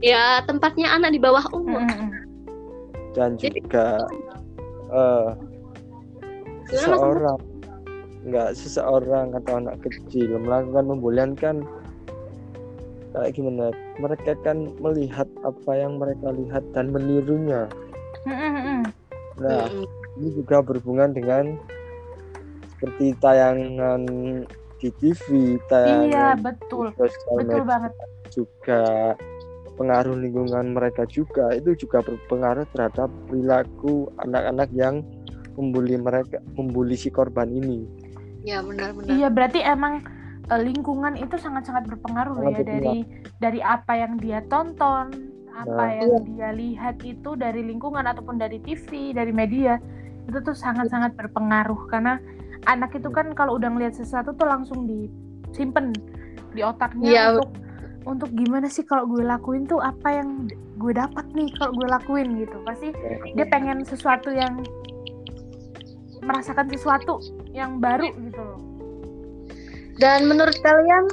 [0.00, 1.85] ya tempatnya anak di bawah umur.
[1.85, 2.11] Mm-mm.
[3.11, 3.98] dan Jadi- juga
[4.94, 5.29] eh
[6.70, 6.79] Gimana, Mas?
[6.94, 7.38] seseorang
[8.20, 11.57] nggak seseorang atau anak kecil melakukan pembulian kan
[13.11, 17.66] kayak gimana mereka kan melihat apa yang mereka lihat dan menirunya
[19.40, 19.66] nah
[20.20, 21.57] ini juga berhubungan dengan
[22.77, 24.05] seperti tayangan
[24.81, 26.87] di TV Iya, tayangan betul.
[26.88, 27.92] di sosial Betul media banget.
[28.31, 28.83] juga
[29.77, 35.01] pengaruh lingkungan mereka juga itu juga berpengaruh terhadap perilaku anak-anak yang
[35.57, 37.85] membuli mereka membuli si korban ini
[38.40, 39.12] Ya benar-benar.
[39.12, 40.01] Iya, berarti emang
[40.58, 42.98] lingkungan itu sangat-sangat berpengaruh Sangat ya dari
[43.38, 45.90] dari apa yang dia tonton, apa Nah.
[46.00, 49.78] yang dia lihat itu dari lingkungan ataupun dari TV dari media
[50.26, 51.86] itu tuh sangat-sangat berpengaruh.
[51.86, 52.18] Karena
[52.66, 55.94] anak itu kan kalau udah ngelihat sesuatu tuh langsung disimpan
[56.50, 57.24] di otaknya Iya.
[57.38, 57.50] untuk
[58.08, 60.48] untuk gimana sih kalau gue lakuin tuh apa yang
[60.80, 62.56] gue dapat nih kalau gue lakuin gitu.
[62.64, 62.90] Pasti
[63.36, 64.64] dia pengen sesuatu yang
[66.20, 67.20] merasakan sesuatu
[67.52, 68.69] yang baru gitu loh
[70.00, 71.04] Dan menurut kalian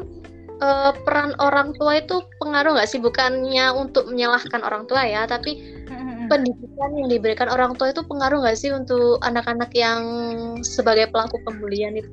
[0.63, 3.04] eh, peran orang tua itu pengaruh nggak sih?
[3.04, 5.60] Bukannya untuk menyalahkan orang tua ya, tapi
[6.28, 10.02] pendidikan yang diberikan orang tua itu pengaruh nggak sih untuk anak-anak yang
[10.63, 12.10] sebagai pelaku pembulian itu?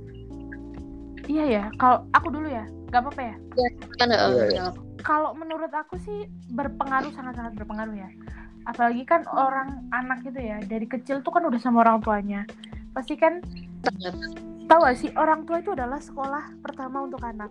[1.28, 3.36] iya ya kalau aku dulu ya nggak apa-apa ya
[3.98, 4.64] Kan eh, Iya, iya.
[5.00, 8.10] kalau menurut aku sih berpengaruh sangat-sangat berpengaruh ya
[8.64, 12.48] apalagi kan orang anak gitu ya dari kecil tuh kan udah sama orang tuanya
[12.96, 13.42] pasti kan.
[14.64, 17.50] Tahu gak sih orang tua itu adalah sekolah pertama untuk anak.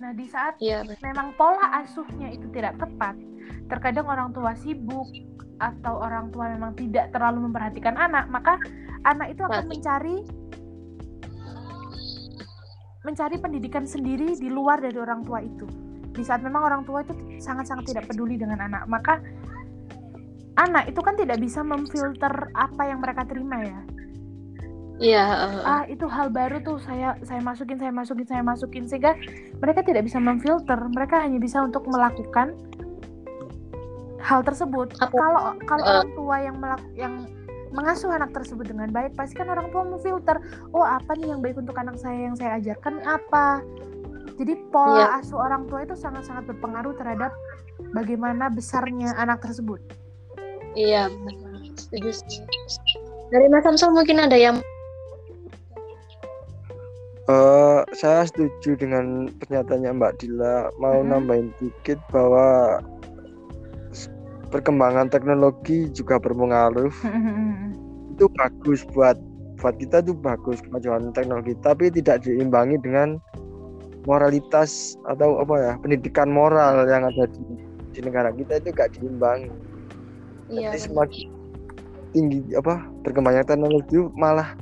[0.00, 3.16] Nah di saat Iya, memang pola asuhnya itu tidak tepat
[3.68, 5.06] terkadang orang tua sibuk
[5.60, 8.56] atau orang tua memang tidak terlalu memperhatikan anak maka
[9.06, 10.16] anak itu akan mencari
[13.00, 15.68] mencari pendidikan sendiri di luar dari orang tua itu.
[16.10, 19.20] Di saat memang orang tua itu sangat-sangat tidak peduli dengan anak maka
[20.58, 23.80] anak itu kan tidak bisa memfilter apa yang mereka terima ya
[25.00, 25.24] iya.
[25.48, 29.16] eh, ah itu hal baru tuh saya saya masukin saya masukin saya masukin sehingga
[29.58, 32.52] mereka tidak bisa memfilter mereka hanya bisa untuk melakukan
[34.20, 35.90] hal tersebut kalau kalau Eh.
[35.96, 37.14] orang tua yang melak- yang
[37.72, 40.36] mengasuh anak tersebut dengan baik pasti kan orang tua memfilter
[40.74, 43.62] oh apa nih yang baik untuk anak saya yang saya ajarkan apa
[44.36, 47.32] jadi pola asuh orang tua itu sangat-sangat berpengaruh terhadap
[47.94, 49.80] bagaimana besarnya anak tersebut
[50.70, 51.66] Iya, benar.
[51.74, 52.14] Setuju.
[53.34, 54.62] Dari Mas Samsul mungkin ada yang
[57.30, 60.66] Eh, saya setuju dengan pernyataannya Mbak Dila.
[60.82, 61.08] Mau Mhm.
[61.14, 62.80] nambahin dikit bahwa
[64.50, 66.90] perkembangan teknologi juga berpengaruh.
[68.18, 69.14] Itu bagus buat
[69.62, 73.20] buat kita itu bagus kemajuan teknologi, tapi tidak diimbangi dengan
[74.08, 77.44] moralitas atau apa ya pendidikan moral yang ada di,
[77.92, 79.52] di negara kita itu gak diimbangi.
[80.48, 81.26] iya, Jadi semakin
[82.16, 84.56] tinggi apa perkembangan teknologi malah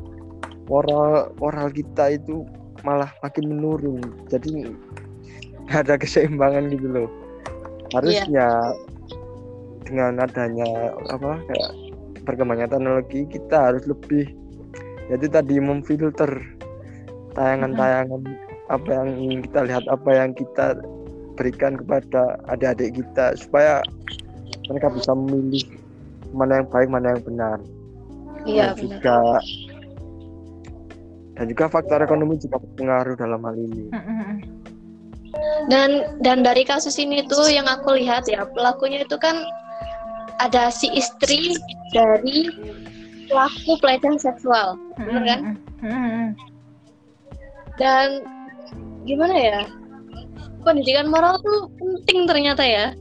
[0.69, 2.45] moral moral kita itu
[2.89, 4.01] malah makin menurun.
[4.33, 4.73] Jadi
[5.69, 7.11] ada keseimbangan gitu loh.
[7.93, 8.73] Harusnya
[9.85, 11.73] dengan adanya apa kayak
[12.25, 14.29] perkembangan teknologi kita harus lebih
[15.09, 16.29] yaitu tadi memfilter
[17.33, 18.21] tayangan-tayangan
[18.69, 20.77] apa yang ingin kita lihat apa yang kita
[21.41, 23.81] berikan kepada adik-adik kita supaya
[24.69, 25.65] mereka bisa memilih
[26.37, 27.59] mana yang baik mana yang benar.
[28.45, 28.85] Iya dan benar.
[28.85, 29.19] juga
[31.39, 33.87] dan juga faktor ekonomi juga berpengaruh dalam hal ini
[35.71, 39.47] Dan dan dari kasus ini tuh yang aku lihat ya pelakunya itu kan
[40.43, 41.55] ada si istri
[41.95, 42.49] dari
[43.29, 45.41] pelaku pelecehan seksual, bener kan?
[47.77, 48.25] Dan
[49.05, 49.61] gimana ya?
[50.65, 52.97] Pendidikan moral tuh penting ternyata ya.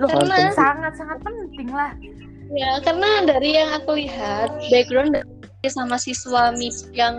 [0.00, 1.92] Loh, Karena- sangat-sangat penting lah
[2.48, 5.28] Ya, karena dari yang aku lihat background dari
[5.66, 7.18] sama si suami yang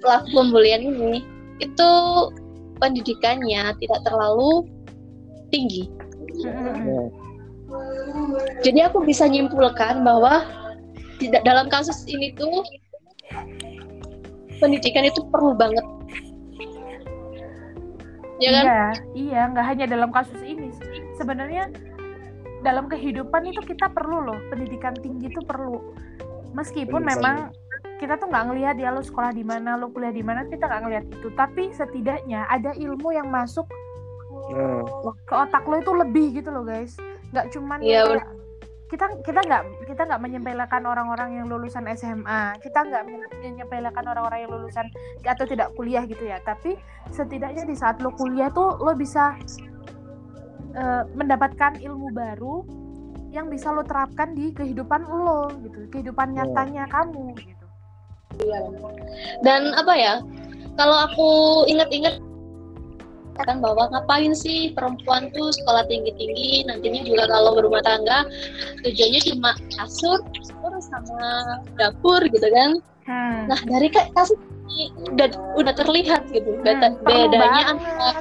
[0.00, 1.20] pelaku pembulian ini
[1.60, 1.90] itu
[2.80, 4.64] pendidikannya tidak terlalu
[5.52, 5.92] tinggi.
[6.40, 6.52] Ya,
[8.64, 10.48] Jadi aku bisa nyimpulkan bahwa
[11.20, 12.64] tidak dalam kasus ini tuh
[14.56, 15.84] pendidikan itu perlu banget.
[18.40, 18.64] Ya kan?
[18.64, 18.82] Iya,
[19.14, 20.72] iya, nggak hanya dalam kasus ini.
[21.20, 21.68] Sebenarnya
[22.64, 25.78] dalam kehidupan itu kita perlu loh pendidikan tinggi itu perlu.
[26.52, 27.10] Meskipun Benar.
[27.16, 27.36] memang
[27.96, 30.82] kita tuh nggak ngelihat ya lo sekolah di mana, lo kuliah di mana, kita nggak
[30.84, 31.28] ngelihat itu.
[31.32, 33.64] Tapi setidaknya ada ilmu yang masuk
[34.52, 34.82] nah,
[35.24, 36.98] ke otak lo itu lebih gitu loh guys.
[37.32, 38.40] Nggak cuman Iya, kayak-
[38.92, 42.60] kita kita nggak kita nggak menyepelekan orang-orang yang lulusan SMA.
[42.60, 43.02] Kita nggak
[43.40, 44.84] menyepelekan orang-orang yang lulusan
[45.24, 46.36] atau tidak kuliah gitu ya.
[46.44, 46.76] Tapi
[47.08, 49.32] setidaknya di saat lo kuliah tuh lo bisa
[50.76, 52.81] eh, mendapatkan ilmu baru
[53.32, 56.44] yang bisa lo terapkan di kehidupan lo gitu, kehidupan Iya.
[56.44, 57.66] nyatanya kamu gitu.
[59.40, 60.20] Dan apa ya?
[60.76, 61.28] Kalau aku
[61.68, 62.20] ingat-ingat
[63.42, 68.28] kan bahwa ngapain sih perempuan tuh sekolah tinggi-tinggi nantinya juga kalau berumah tangga
[68.84, 71.24] tujuannya cuma kasur, kasur sama
[71.80, 72.70] dapur gitu kan.
[73.08, 73.48] Hmm.
[73.48, 74.36] Nah, dari ka- kasus
[74.68, 78.20] ini udah udah terlihat gitu Hmm, bedanya antara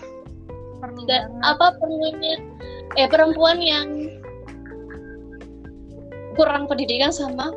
[0.79, 1.03] perlu
[1.43, 2.35] apa perlunya
[2.99, 3.87] eh perempuan yang
[6.33, 7.51] kurang pendidikan sama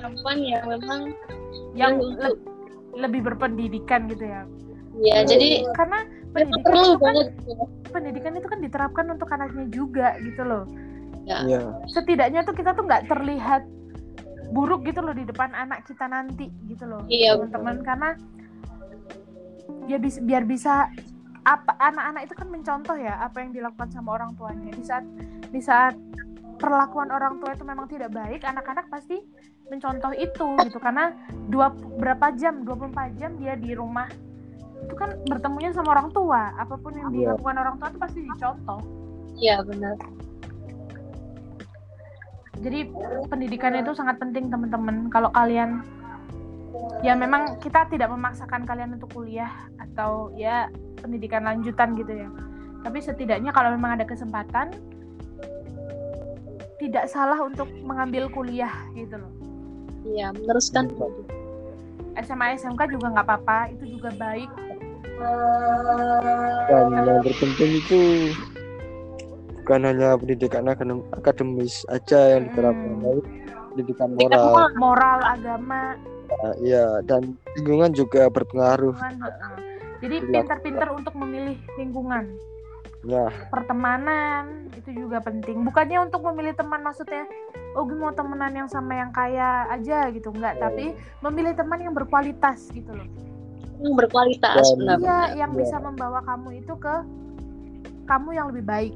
[0.00, 1.00] perempuan yang memang
[1.74, 2.42] yang untuk le-
[2.98, 4.42] lebih berpendidikan gitu ya.
[4.98, 5.24] ya Ya.
[5.24, 5.98] jadi karena
[6.30, 7.28] pendidikan perlu itu kan banget
[7.90, 10.64] pendidikan itu kan diterapkan untuk anaknya juga gitu loh
[11.24, 11.60] ya Iya.
[11.86, 13.62] setidaknya tuh kita tuh nggak terlihat
[14.50, 18.08] buruk gitu loh di depan anak kita nanti gitu loh Iya, teman-teman karena
[19.86, 20.90] ya bis- biar bisa
[21.40, 25.04] apa anak-anak itu kan mencontoh ya apa yang dilakukan sama orang tuanya di saat
[25.48, 25.94] di saat
[26.60, 29.24] perlakuan orang tua itu memang tidak baik anak-anak pasti
[29.72, 30.78] mencontoh itu gitu.
[30.78, 31.16] Karena
[31.48, 34.06] dua berapa jam 24 jam dia di rumah.
[34.84, 36.52] Itu kan bertemunya sama orang tua.
[36.60, 37.32] Apa pun yang Iya.
[37.34, 38.80] dilakukan orang tua itu pasti dicontoh.
[39.40, 39.96] Iya benar.
[42.60, 42.92] Jadi
[43.32, 45.08] pendidikan itu sangat penting teman-teman.
[45.08, 45.80] Kalau kalian
[47.00, 49.48] ya memang kita tidak memaksakan kalian untuk kuliah
[49.80, 50.68] atau ya
[51.00, 52.28] pendidikan lanjutan gitu ya.
[52.84, 54.76] Tapi setidaknya kalau memang ada kesempatan
[56.80, 59.32] tidak salah untuk mengambil kuliah gitu loh
[60.02, 60.88] iya meneruskan
[62.18, 64.50] SMA SMK juga nggak apa-apa itu juga baik
[66.66, 68.00] Dan yang terpenting itu
[69.60, 73.04] bukan hanya pendidikan akadem- akademis aja yang diterapkan, Hmm.
[73.04, 73.20] tapi
[73.70, 74.52] pendidikan moral.
[74.74, 75.94] moral agama
[76.58, 78.96] Iya, dan lingkungan juga berpengaruh.
[78.96, 79.54] lingkungan heeh.
[80.00, 80.40] jadi Iya.
[80.40, 82.24] pintar-pintar untuk memilih lingkungan
[83.00, 85.64] Nah, pertemanan itu juga penting.
[85.64, 87.24] Bukannya untuk memilih teman maksudnya
[87.72, 90.28] oh gue mau temenan yang sama yang kaya aja gitu.
[90.30, 90.60] Enggak Oh.
[90.62, 93.08] tapi memilih teman yang berkualitas gitu loh.
[93.80, 94.96] Yang berkualitas Dan- benar.
[94.98, 95.58] Iya yang Iya.
[95.58, 96.94] bisa membawa kamu itu ke
[98.04, 98.94] kamu yang lebih baik.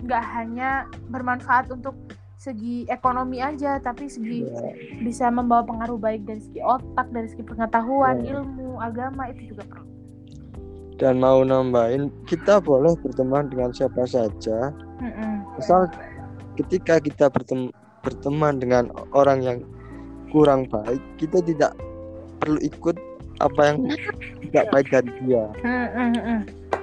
[0.00, 0.70] Nggak hanya
[1.08, 1.98] bermanfaat untuk
[2.36, 7.42] segi ekonomi aja tapi segi ya, bisa membawa pengaruh baik dari segi otak dari segi
[7.42, 8.40] pengetahuan Iya.
[8.40, 9.89] ilmu agama itu juga perlu
[11.00, 14.68] dan mau nambahin, kita boleh berteman dengan siapa saja,
[15.56, 15.88] asal
[16.54, 17.72] ketika kita bertem-
[18.04, 19.58] berteman dengan orang yang
[20.28, 21.72] kurang baik, kita tidak
[22.36, 23.00] perlu ikut
[23.40, 23.76] apa yang
[24.44, 25.44] tidak baik dari dia.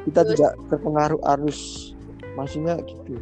[0.03, 1.93] Kita Terus- tidak terpengaruh arus,
[2.33, 3.21] maksudnya gitu.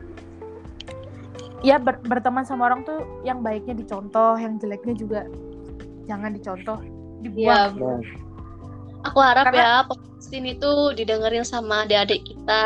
[1.59, 5.21] ya ber- berteman sama orang tuh yang baiknya dicontoh yang jeleknya juga
[6.05, 7.99] jangan dicontoh Iya, dibuang Nah,
[9.01, 9.73] aku harap Karena- ya
[10.35, 12.65] ini tuh didengerin sama adik-adik kita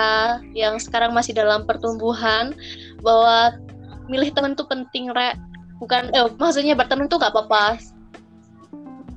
[0.58, 2.58] yang sekarang masih dalam pertumbuhan
[3.06, 3.54] bahwa
[4.10, 5.38] milih teman tuh penting rek.
[5.78, 7.80] Bukan eh, maksudnya berteman tuh gak apa-apa.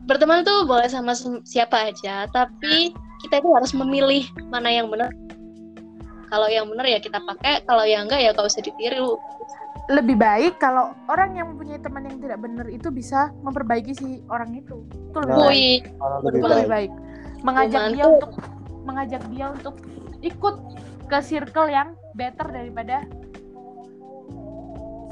[0.07, 2.92] Berteman tuh boleh sama siapa aja tapi
[3.24, 5.11] kita itu harus memilih mana yang benar.
[6.28, 9.16] Kalau yang benar ya kita pakai kalau yang enggak ya gak usah ditiru.
[9.90, 14.55] Lebih baik kalau orang yang mempunyai teman yang tidak benar itu bisa memperbaiki si orang
[14.55, 14.86] itu.
[15.11, 15.82] Itu lebih baik.
[16.22, 16.68] Lebih lebih baik.
[16.70, 16.92] baik
[17.43, 18.14] mengajak dia Mantap.
[18.14, 18.32] untuk
[18.82, 19.74] mengajak dia untuk
[20.22, 20.57] ikut
[21.11, 23.05] ke circle yang better daripada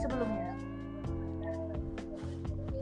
[0.01, 0.55] sebelumnya.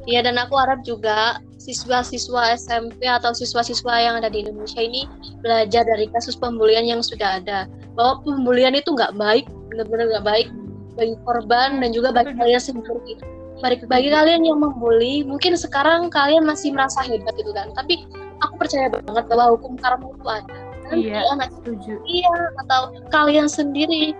[0.08, 5.04] Iya dan aku harap juga siswa-siswa SMP atau siswa-siswa yang ada di Indonesia ini
[5.44, 7.68] belajar dari kasus pembulian yang sudah ada.
[7.92, 10.48] Bahwa pembulian itu nggak baik benar-benar nggak baik
[10.96, 13.20] bagi korban dan juga bagi kalian sendiri.
[13.58, 17.74] Bagi, bagi kalian yang membuli mungkin sekarang kalian masih merasa hebat gitu kan.
[17.74, 18.06] Tapi
[18.42, 20.58] aku percaya banget bahwa hukum karma itu ada.
[20.88, 21.20] Iya.
[21.36, 22.00] anak setuju.
[22.00, 22.80] Kalian atau
[23.12, 24.16] kalian sendiri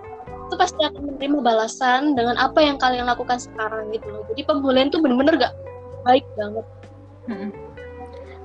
[0.49, 4.25] itu pasti akan menerima balasan dengan apa yang kalian lakukan sekarang gitu loh.
[4.33, 5.55] Jadi pembulian itu benar-benar gak
[6.05, 6.66] baik banget.
[7.29, 7.53] Mm-mm.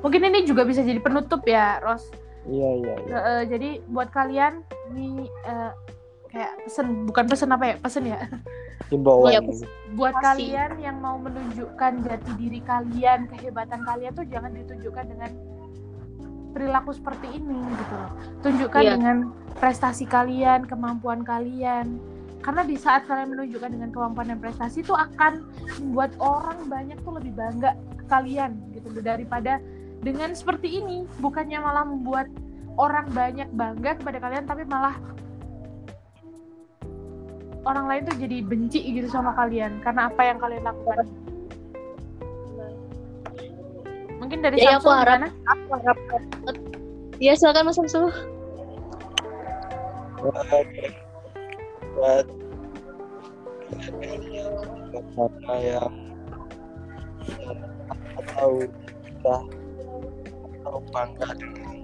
[0.04, 2.12] mungkin ini juga bisa jadi penutup ya Ros.
[2.44, 3.16] Iya, iya, iya.
[3.16, 4.60] Eh, jadi buat kalian
[4.92, 5.72] ini eh,
[6.28, 7.76] kayak pesen bukan pesen apa ya?
[7.80, 8.20] Pesen ya?
[8.92, 9.32] Himbauan.
[9.32, 9.40] Iya,
[9.96, 15.32] buat kalian yang mau menunjukkan jati diri kalian kehebatan kalian tuh jangan ditunjukkan dengan
[16.54, 18.12] perilaku seperti ini gitu loh.
[18.46, 18.92] Tunjukkan Iya.
[18.96, 19.18] dengan
[19.58, 21.98] prestasi kalian kemampuan kalian.
[22.44, 25.48] Karena di saat kalian menunjukkan dengan kemampuan dan prestasi itu akan
[25.80, 29.64] membuat orang banyak tuh lebih bangga ke kalian gitu loh, daripada
[30.04, 32.28] dengan seperti ini bukannya malah membuat
[32.76, 35.00] orang banyak bangga kepada kalian tapi malah
[37.64, 39.80] orang lain tuh jadi benci gitu sama kalian.
[39.80, 41.08] Karena apa yang kalian lakukan
[44.24, 45.28] mungkin dari Jadi aku Samsul harap- gimana?
[45.46, 45.98] aku harap
[47.20, 48.06] ya silakan mas Samsul
[50.18, 50.68] buat
[51.94, 52.28] buat
[53.74, 55.94] karena yang
[58.16, 58.52] atau
[59.04, 59.38] kita
[60.64, 61.76] atau bangga dengan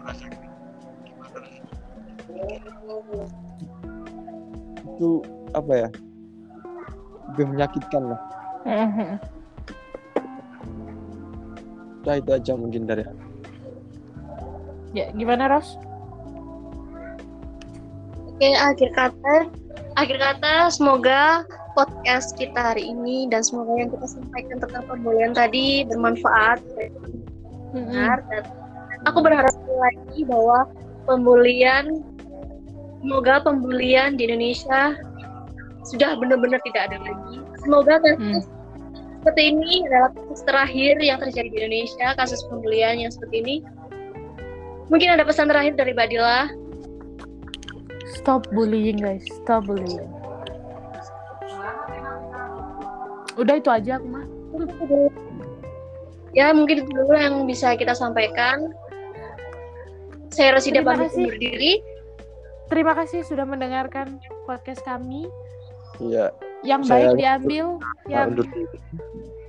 [0.00, 0.26] merasa
[4.94, 5.10] itu
[5.54, 5.88] apa ya?
[7.34, 8.20] Lebih menyakitkan lah.
[12.04, 13.24] Udah itu aja mungkin dari aku.
[14.94, 15.74] ya gimana Ros?
[18.30, 19.50] Oke, akhir kata,
[19.98, 21.42] akhir kata semoga
[21.74, 26.62] podcast kita hari ini dan semoga yang kita sampaikan tentang pembulian tadi bermanfaat.
[27.74, 28.44] Benar dan
[29.10, 30.70] aku berharap lagi bahwa
[31.10, 32.06] pembulian
[33.04, 34.96] semoga pembulian di Indonesia
[35.84, 37.36] sudah benar-benar tidak ada lagi.
[37.60, 38.48] Semoga kasus
[39.20, 43.56] seperti ini adalah kasus terakhir yang terjadi di Indonesia, kasus pembulian yang seperti ini.
[44.88, 46.48] Mungkin ada pesan terakhir dari Badila.
[48.16, 50.08] Stop bullying guys, stop bullying.
[53.36, 54.24] Udah itu aja aku mah.
[56.32, 58.72] Ya mungkin itu dulu yang bisa kita sampaikan.
[60.32, 61.84] Saya Rosida pamit undur diri.
[62.66, 65.28] Terima kasih sudah mendengarkan podcast kami.
[65.98, 67.66] Iya, Yang Saya- baik diambil,
[68.08, 68.78] yang undur diri.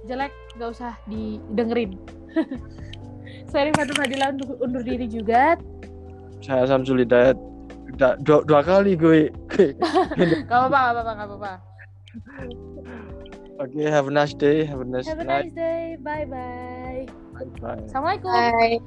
[0.05, 1.95] jelek nggak usah didengerin.
[3.49, 5.55] Saya Rifatu Fadila undur, undur diri juga.
[6.39, 7.39] Saya Samsul Hidayat.
[7.95, 9.31] Dua, dua kali gue.
[10.49, 11.53] Gak apa-apa, gak apa-apa, gak apa-apa.
[13.55, 15.47] Oke, have a nice day, have a nice Have a night.
[15.47, 15.95] nice day.
[16.03, 17.07] Bye-bye.
[17.31, 17.79] Bye bye.
[17.87, 18.27] Assalamualaikum.
[18.27, 18.77] Bye.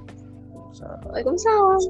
[0.76, 1.00] Salam.
[1.08, 1.80] Waalaikumsalam.